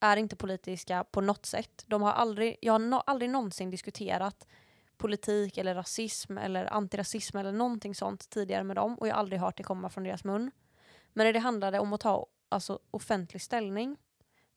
[0.00, 1.84] är inte politiska på något sätt.
[1.86, 4.46] De har aldrig, jag har no, aldrig någonsin diskuterat
[4.98, 9.40] politik eller rasism eller antirasism eller någonting sånt tidigare med dem och jag har aldrig
[9.40, 10.50] hört det komma från deras mun.
[11.12, 13.96] Men när det handlade om att ta alltså, offentlig ställning,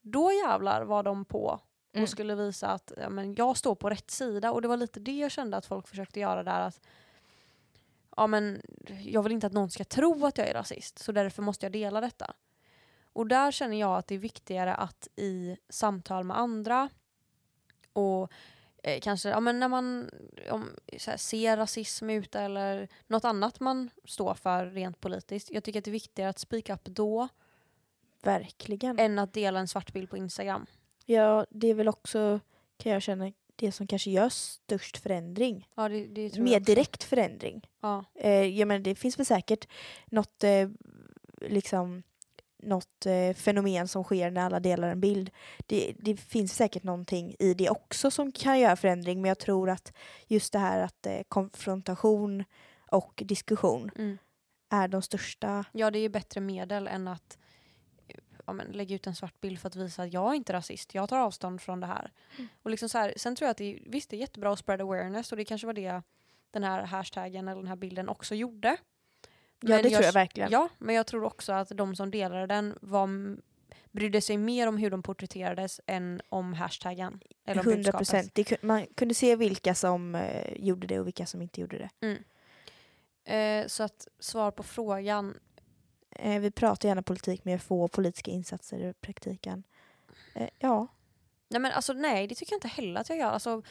[0.01, 2.07] då jävlar var de på och Mm.
[2.07, 5.17] skulle visa att ja, men jag står på rätt sida och det var lite det
[5.17, 6.61] jag kände att folk försökte göra där.
[6.61, 6.81] att
[8.17, 8.61] ja, men
[9.03, 11.71] Jag vill inte att någon ska tro att jag är rasist så därför måste jag
[11.73, 12.33] dela detta.
[13.13, 16.89] Och där känner jag att det är viktigare att i samtal med andra
[17.93, 18.31] och
[18.83, 20.09] eh, kanske ja, men när man
[20.51, 20.69] om,
[21.07, 25.51] här, ser rasism ute eller något annat man står för rent politiskt.
[25.51, 27.27] Jag tycker att det är viktigare att speak up då
[28.23, 28.99] Verkligen.
[28.99, 30.65] än att dela en svart bild på Instagram.
[31.05, 32.39] Ja, det är väl också,
[32.77, 35.67] kan jag känna, det som kanske gör störst förändring.
[35.75, 37.69] Ja, det, det jag Mer direkt förändring.
[37.81, 38.05] Ja.
[38.15, 39.67] Eh, ja, men det finns väl säkert
[40.05, 40.69] något, eh,
[41.41, 42.03] liksom,
[42.59, 45.29] något eh, fenomen som sker när alla delar en bild.
[45.65, 49.69] Det, det finns säkert någonting i det också som kan göra förändring men jag tror
[49.69, 49.93] att
[50.27, 52.43] just det här att eh, konfrontation
[52.91, 54.17] och diskussion Mm.
[54.69, 55.65] är de största.
[55.71, 57.37] Ja, det är ju bättre medel än att
[58.45, 60.95] ja, men, lägga ut en svart bild för att visa att jag är inte rasist.
[60.95, 62.11] Jag tar avstånd från det här.
[62.63, 64.81] Och liksom så här sen tror jag att det, visst, det är jättebra att spread
[64.81, 66.01] awareness och det kanske var det
[66.51, 68.77] den här hashtaggen eller den här bilden också gjorde.
[69.61, 70.51] Ja, Men det tror jag verkligen.
[70.51, 73.09] Ja, men jag tror också att de som delade den var,
[73.91, 77.19] brydde sig mer om hur de porträtterades än om hashtaggen.
[77.45, 78.33] Eller om 100 budskapet.
[78.33, 78.63] procent.
[78.63, 82.17] Man kunde se vilka som eh, gjorde det och vilka som inte gjorde det.
[83.35, 85.35] Eh, så att svar på frågan,
[86.21, 89.63] Eh, vi pratar gärna politik med få politiska insatser i praktiken.
[90.33, 90.87] Eh, ja,
[91.49, 93.31] nej men alltså nej det tycker jag inte heller att jag gör.
[93.31, 93.61] Alltså,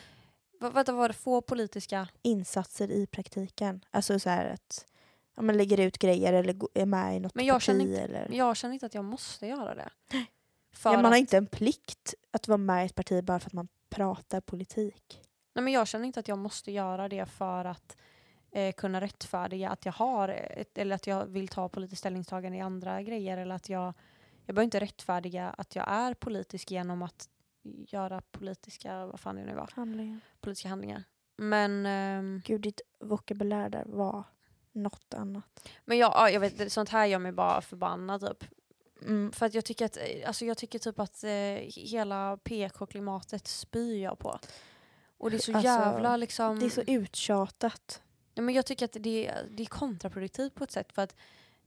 [0.60, 3.84] vad, vad var det, få politiska insatser i praktiken.
[3.90, 4.86] Alltså så här att
[5.38, 7.62] ja, man lägger ut grejer eller är med i något Men jag parti.
[7.62, 8.26] känner inte- eller...
[8.28, 9.90] Men jag känner inte att jag måste göra det.
[10.72, 13.40] För ja, man att, har inte en plikt att vara med i ett parti bara
[13.40, 15.20] för att man pratar politik.
[15.54, 17.96] nej, men jag känner inte att jag måste göra det för att
[18.50, 22.60] eh, kunna rättfärdiga att jag har ett, eller att jag vill ta politiskt ställningstagande i
[22.60, 23.84] andra grejer eller att jag,
[24.46, 27.28] jag behöver inte rättfärdiga att jag är politisk genom att
[27.86, 30.20] göra politiska, vad fan det nu var, Handlingen.
[30.40, 31.04] politiska handlingar.
[31.36, 34.24] Men, ehm, Gud, ditt vokabulär där var
[34.78, 35.44] något annat.
[35.84, 38.44] men jag, ja, jag vet, sånt här gör mig bara förbannad typ.
[39.02, 39.32] Mm.
[39.32, 41.30] För att jag tycker att, eh, alltså jag tycker typ att eh,
[41.76, 44.38] hela PK-klimatet spyr jag på.
[45.18, 46.58] Och det är så Alltså, jävla liksom...
[46.58, 48.02] Det är så uttjatat.
[48.34, 51.16] Ja, men jag tycker att det är, det är kontraproduktivt på ett sätt för att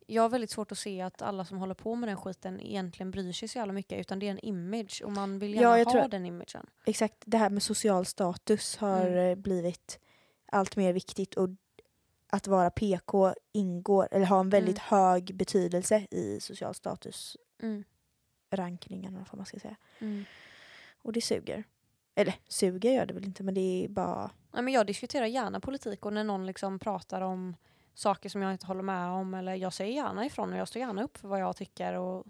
[0.08, 3.12] jag har väldigt svårt att se att alla som håller på med den skiten egentligen
[3.12, 5.78] bryr sig så jävla mycket utan det är en image och man vill Ja, gärna
[5.78, 6.66] jag ha den imagen.
[6.86, 9.32] Exakt, det här med social status har Mm.
[9.32, 10.00] eh, blivit
[10.52, 11.50] allt mer viktigt och
[12.34, 14.88] att vara PK ingår, eller har en väldigt Mm.
[15.00, 17.84] hög betydelse i social status Mm.
[18.52, 19.76] rankningen eller vad man ska säga.
[20.00, 20.26] Mm.
[20.98, 21.64] Och det suger.
[22.16, 25.60] Eller suger gör det väl inte men det är bara Ja, men jag diskuterar gärna
[25.60, 27.56] politik och när någon liksom pratar om
[27.94, 30.80] saker som jag inte håller med om eller jag säger gärna ifrån och jag står
[30.80, 32.26] gärna upp för vad jag tycker och,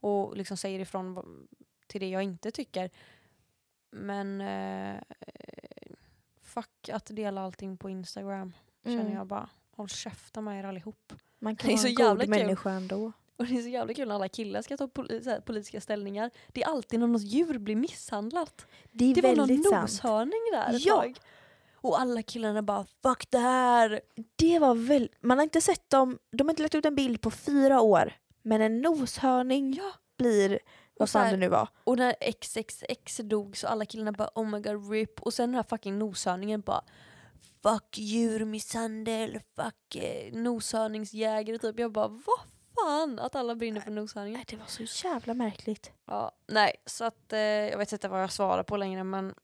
[0.00, 1.24] och liksom säger ifrån
[1.86, 2.90] till det jag inte tycker.
[3.90, 5.00] Men eh,
[6.40, 8.52] fuck att dela allting på Instagram
[8.84, 9.14] känner Mm.
[9.14, 9.48] jag bara.
[9.76, 11.12] Håll käften med er allihop.
[11.38, 12.28] man Det kan är vara en god kul.
[12.30, 13.12] människa ändå.
[13.36, 15.80] Och det är så jävla kul när alla killar ska ta poli- så här, politiska
[15.80, 16.30] ställningar.
[16.48, 18.66] Det är alltid när något djur blir misshandlat.
[18.92, 19.82] Det är Det var någon sant.
[19.82, 20.96] noshörning där ett Ja.
[20.96, 21.18] tag.
[21.74, 24.00] Och alla killarna bara fuck det här.
[24.36, 27.20] Det var väl, man har inte sett dem, de har inte lagt ut en bild
[27.20, 28.12] på fyra år.
[28.42, 29.92] Men en noshörning Ja.
[30.18, 30.58] blir,
[30.98, 31.68] vad fan här- det nu var.
[31.84, 35.22] Och när XXX dog så alla killarna bara oh my god rip.
[35.22, 36.84] Och sen den här fucking noshörningen bara
[37.62, 41.78] fuck djurmisshandel, fuck eh, noshörningsjägare typ.
[41.78, 42.40] Jag bara vad
[42.74, 44.36] fan att alla brinner för noshörningen.
[44.38, 45.92] Nej, det var så jävla märkligt.
[46.04, 49.34] Ja, nej så att eh, jag vet inte vad jag svarar på längre men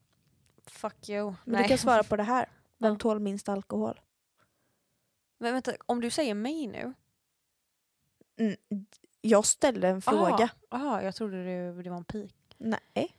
[0.67, 1.25] fuck you.
[1.27, 1.63] Men nej.
[1.63, 2.49] du kan svara på det här.
[2.79, 2.99] Vem Ja.
[2.99, 4.01] tål minst alkohol?
[5.39, 6.95] Men vänta, om du säger mig nu?
[8.39, 8.57] Mm,
[9.21, 10.49] jag ställde en fråga.
[10.71, 12.35] Jaha, jag trodde det, det var en pik.
[12.59, 13.16] Nej.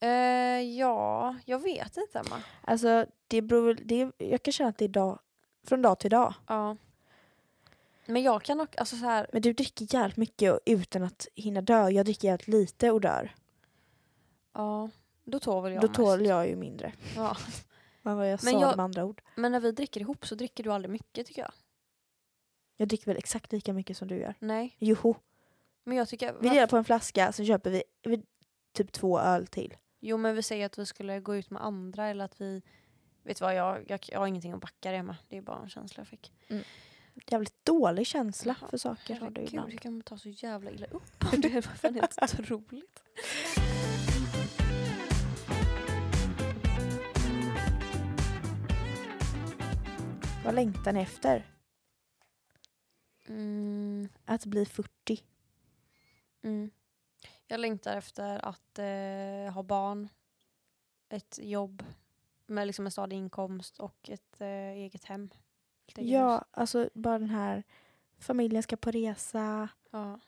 [0.00, 2.42] Eh, ja, jag vet inte Emma.
[2.62, 5.18] Alltså, det beror, det, jag kan känna att det är dag,
[5.66, 6.34] från dag till dag.
[6.46, 6.76] Ja.
[8.06, 11.60] Men jag kan också, alltså så här, Men du dricker jävligt mycket utan att hinna
[11.60, 11.88] dö.
[11.88, 13.34] Jag dricker jävligt lite och dör.
[14.54, 14.90] ja,
[15.24, 15.96] då tål väl jag Då mest.
[15.96, 16.92] tål jag ju mindre.
[17.16, 17.36] Ja.
[18.02, 19.22] Vad var jag Men sa jag- med andra ord?
[19.34, 21.52] Men när vi dricker ihop så dricker du aldrig mycket tycker jag.
[22.76, 24.34] Jag dricker väl exakt lika mycket som du gör.
[24.38, 25.14] Nej, Joho.
[25.84, 26.34] men jag tycker...
[26.40, 28.22] Vi delar på en flaska, sen köper vi, vi
[28.72, 29.76] typ två öl till.
[30.00, 32.62] Jo men vi säger att vi skulle gå ut med andra eller att vi...
[33.22, 35.16] Vet du vad, jag, jag, jag har ingenting att backa det med.
[35.28, 36.32] Det är bara en känsla jag fick.
[37.30, 39.72] Jävligt dålig känsla för saker har du ibland.
[39.72, 41.48] jag kan ta så jävla illa upp av det.
[41.54, 43.02] var fan helt otroligt.
[50.44, 51.46] Vad längtar ni efter?
[53.28, 55.22] Mm, Att bli 40?
[56.42, 56.70] mm.
[57.50, 60.08] Jag längtar efter att eh, ha barn,
[61.08, 61.82] ett jobb
[62.46, 65.30] med liksom en stadig inkomst och ett eh, eget hem.
[65.96, 67.62] Ja, alltså bara den här
[68.18, 69.68] familjen ska på resa.
[69.90, 70.20] ja.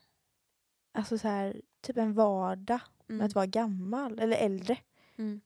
[0.92, 3.26] Alltså så här, typ en vardag med Mm.
[3.26, 4.78] att vara gammal eller äldre.
[5.16, 5.40] Mm.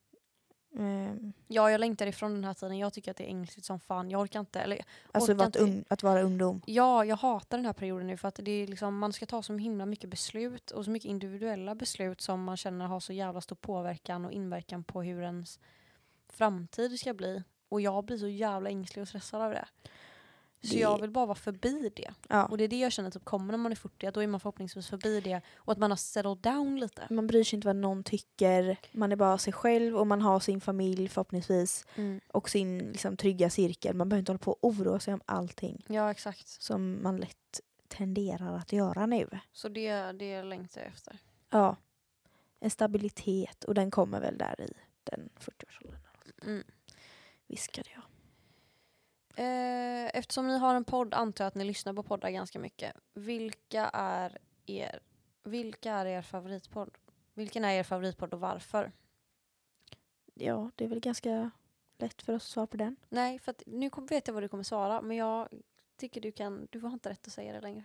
[0.78, 2.78] Ehm, Ja, jag längtar ifrån den här tiden.
[2.78, 4.10] Jag tycker att det är ängsligt som fan.
[4.10, 4.60] Jag orkar inte.
[4.60, 6.62] Eller, alltså Orkar att, inte- ung, att vara ungdom.
[6.66, 9.42] ja, jag hatar den här perioden nu för att det är liksom, man ska ta
[9.42, 13.40] så himla mycket beslut och så mycket individuella beslut som man känner har så jävla
[13.40, 15.58] stor påverkan och inverkan på hur ens
[16.28, 17.42] framtid ska bli.
[17.68, 19.68] Och jag blir så jävla ängslig och stressad av det.
[20.62, 22.10] Så Det- jag vill bara vara förbi det.
[22.28, 22.44] Ja.
[22.46, 24.26] Och det är det jag känner typ kommer när man är 40, att då är
[24.26, 27.06] man förhoppningsvis förbi det och att man har settled down lite.
[27.10, 28.76] Man bryr sig inte vad någon tycker.
[28.92, 31.84] Man är bara sig själv och man har sin familj förhoppningsvis.
[31.94, 32.20] Mm.
[32.28, 33.96] Och sin liksom, trygga cirkel.
[33.96, 35.84] Man behöver inte hålla på och oroa sig om allting.
[35.88, 36.48] Ja, exakt.
[36.48, 39.28] Som man lätt tenderar att göra nu.
[39.52, 41.18] Så det, det längtar jag efter.
[41.50, 41.76] Ja.
[42.60, 43.64] En stabilitet.
[43.64, 44.72] Och den kommer väl där i
[45.04, 46.00] den 40-årsåldern.
[46.42, 46.64] Mm.
[47.46, 48.02] Viskade jag.
[49.38, 52.96] Eh, eftersom ni har en podd antar jag att ni lyssnar på poddar ganska mycket.
[53.14, 55.00] Vilka är er,
[55.44, 56.98] vilka är er favoritpodd?
[57.34, 58.92] Vilken är er favoritpodd och varför?
[60.34, 61.50] Ja, det är väl ganska
[61.98, 62.96] lätt för oss att svara på den.
[63.08, 65.48] Nej, för att nu kom, vet jag vad du kommer svara, men jag
[65.96, 67.84] tycker du kan, du har inte rätt att säga det längre.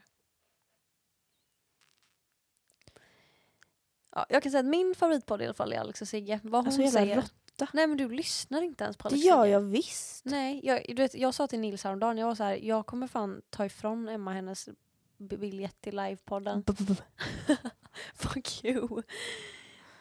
[4.15, 6.39] Ja, jag kan säga att min favoritpodd i alla fall är Alex och Sigge.
[6.43, 7.23] Vad hon Alltså säger.
[7.61, 7.71] Råtta.
[7.73, 9.53] Nej men du lyssnar inte ens på Det Alex gör Sigge.
[9.53, 10.25] jag visst.
[10.25, 13.07] Nej, jag, du vet, jag sa till Nils häromdagen, jag var så här, jag kommer
[13.07, 14.69] fan ta ifrån Emma hennes
[15.17, 16.63] biljett till livepodden.
[18.15, 19.01] Fuck you.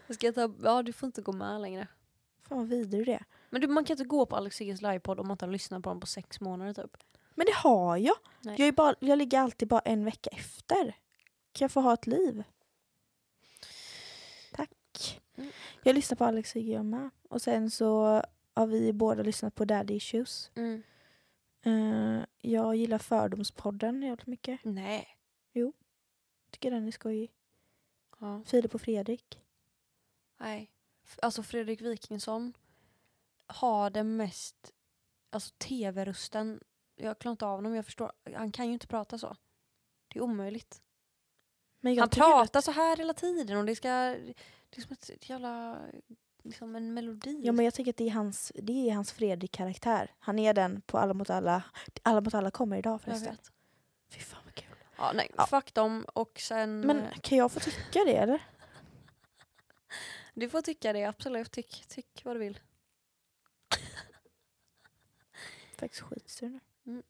[0.07, 1.87] Jag ska ta, ja du får inte gå med längre.
[2.49, 3.25] Fan vad vidrig är.
[3.51, 5.83] Men du, man kan inte gå på Alex Sigges livepodd om man inte har lyssnat
[5.83, 6.97] på den på sex månader typ.
[7.35, 8.17] Men det har jag.
[8.41, 8.55] Nej.
[8.59, 10.97] Jag, är bara, jag ligger alltid bara en vecka efter.
[11.53, 12.45] Kan jag få ha ett liv?
[15.41, 15.53] Mm.
[15.83, 17.11] Jag lyssnar på Alex och jag med.
[17.29, 18.23] Och sen så
[18.55, 20.51] har vi båda lyssnat på Daddy Issues.
[20.55, 20.83] Mm.
[21.63, 24.61] Eh, jag gillar Fördomspodden jävligt mycket.
[24.65, 25.17] Nej.
[26.51, 27.31] Tycker den är skojig.
[28.21, 28.43] Ja.
[28.47, 29.41] Filip och Fredrik.
[30.41, 30.71] Nej.
[31.23, 32.53] Alltså Fredrik Wikingsson
[33.47, 34.73] har den mest,
[35.31, 36.61] alltså tv-rösten.
[36.97, 38.13] Jag klarar inte av honom, jag förstår.
[38.37, 39.37] Han kan ju inte prata så.
[40.09, 40.83] Det är omöjligt.
[41.83, 44.17] Han pratar att- så här hela tiden och det ska,
[44.71, 45.79] det är som ett jävla,
[46.43, 47.41] liksom en melodi.
[47.45, 50.15] Ja men jag tycker att det är hans, det är hans Fredrik-karaktär.
[50.19, 51.63] Han är den på Alla mot alla.
[52.03, 53.31] Alla mot alla kommer idag jag förresten.
[53.35, 53.51] vet.
[54.11, 54.77] Fy fan vad kul.
[54.97, 55.47] Ja, nej, Ja.
[55.47, 56.81] fuck dem och sen...
[56.81, 58.47] Men eh, kan jag få tycka det eller?
[60.35, 61.51] Du får tycka det, absolut.
[61.53, 62.61] Tyck, tyck vad du vill.
[65.79, 67.03] Faktiskt skitsur nu.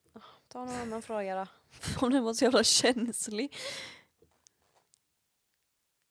[0.49, 1.47] Ta någon annan fråga då.
[2.07, 3.57] Om den var så jävla känslig.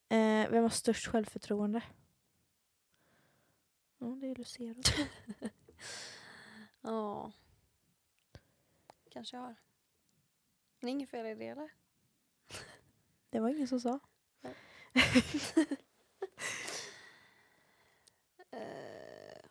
[0.09, 1.83] Eh, vem har störst självförtroende?
[3.97, 4.81] Ja, det är Lucero.
[6.81, 7.31] Ja.
[9.09, 9.55] Kanske jag har.
[10.79, 11.73] Det är inget fel i det eller?
[13.29, 13.99] Det var ingen som sa.
[18.51, 19.45] Eh,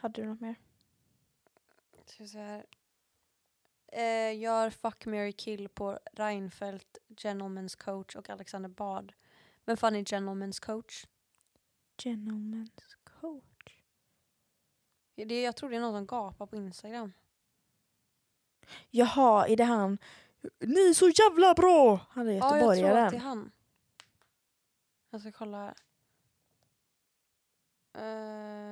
[0.00, 0.54] Hade du något mer?
[2.06, 2.66] se här.
[3.94, 9.12] Eh, gör Fuck, Mary kill på Reinfeldt, Gentlemen's coach och Alexander Bard.
[9.64, 11.06] Vem fan är Gentlemen's coach?
[12.02, 13.84] Gentleman's coach.
[15.14, 17.12] Det, jag tror det är någon som gapar på Instagram.
[18.90, 19.98] Jaha, är det han?
[20.60, 22.00] Ni är så jävla bra!
[22.10, 23.20] Han är Ja, jag tror att det är göteborgaren.
[23.20, 23.52] han.
[25.10, 25.74] Jag ska kolla här.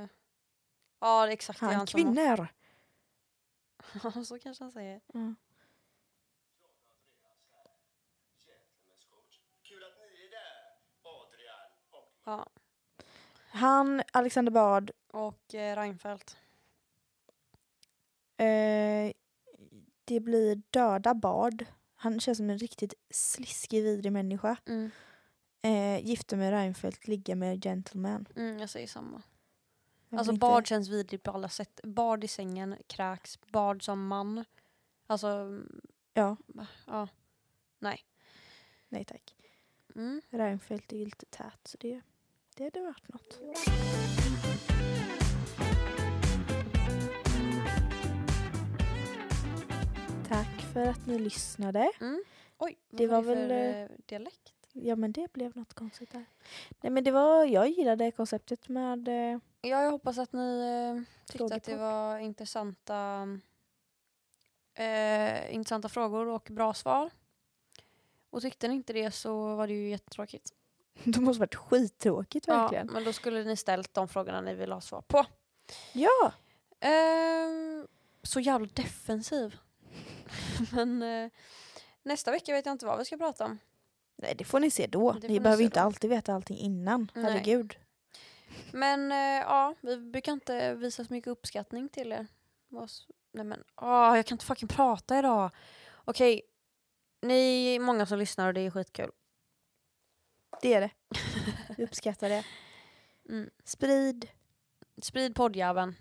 [0.03, 0.09] Eh,
[1.01, 2.17] ja, exakt det är han han som...
[4.03, 5.01] Ja, så kanske han säger.
[5.15, 5.37] Mm.
[12.25, 12.47] Ja.
[13.51, 14.91] Han, Alexander Bard.
[15.13, 16.37] Och eh, Reinfeldt.
[18.37, 19.13] Eh,
[20.05, 21.65] det blir döda Bard.
[21.95, 24.57] Han känns som en riktigt sliskig, vidrig människa.
[24.67, 24.91] Mm.
[25.63, 28.27] Eh, gifte med Reinfeldt, ligga med gentleman.
[28.37, 29.23] Mm, jag säger samma.
[30.19, 31.81] Alltså inte- känns vidrigt på alla sätt.
[31.85, 33.41] Bard i sängen, kräks.
[33.41, 34.45] Bard som man.
[35.07, 35.61] Alltså,
[36.15, 36.37] Ja,
[36.87, 37.09] ja.
[37.79, 38.05] Nej.
[38.89, 39.35] nej tack.
[39.95, 40.23] Mm.
[40.31, 42.01] Reinfeldt är ju lite tät så det,
[42.57, 43.41] det hade varit något.
[50.29, 51.91] Tack för att ni lyssnade.
[52.01, 52.23] Mm.
[52.59, 54.53] Oj, vad Det var det väl, för eh, eh, dialekt?
[54.73, 56.25] Ja men det blev något konstigt där.
[56.81, 61.03] Nej men det var, jag gillade konceptet med eh, Ja, jag hoppas att ni eh,
[61.33, 63.29] tyckte att det var intressanta,
[64.75, 67.11] eh, intressanta frågor och bra svar.
[68.31, 70.53] Och tyckte ni inte det så var det ju jättetråkigt.
[71.05, 72.87] Det måste varit skittråkigt verkligen.
[72.87, 75.27] Ja, men då skulle ni ställt de frågorna ni vill ha svar på.
[75.93, 76.33] Ja!
[76.81, 77.87] Ehm,
[78.23, 79.57] så jävla defensiv.
[80.73, 81.31] men eh,
[82.03, 83.59] nästa vecka vet jag inte vad vi ska prata om.
[84.17, 85.13] Nej det får ni se då.
[85.13, 85.87] Det Ni behöver inte då.
[85.87, 87.11] alltid veta allting innan.
[87.15, 87.25] Nej.
[87.25, 87.77] Herregud.
[88.73, 92.27] Men eh, ja, vi brukar inte visa så mycket uppskattning till er.
[93.33, 95.51] Nej men, åh, jag kan inte fucking prata idag.
[96.05, 96.43] Okej,
[97.23, 99.11] ni är många som lyssnar och det är skitkul.
[100.63, 100.91] Det är det.
[101.77, 102.45] Vi uppskattar det.
[103.29, 103.51] Mm.
[103.65, 104.29] Sprid.
[105.03, 105.95] Sprid poddjäveln.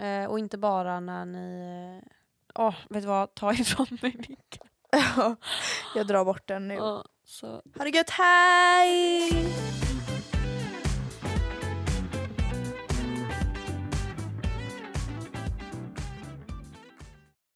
[0.00, 2.00] Eh, och inte bara när ni...
[2.04, 2.10] eh,
[2.54, 3.34] Åh, vet du vad?
[3.34, 4.68] Ta ifrån mig micken.
[5.94, 6.74] jag drar bort den nu.
[6.74, 7.46] Ja, så.
[7.46, 9.30] Ha det gött, hej!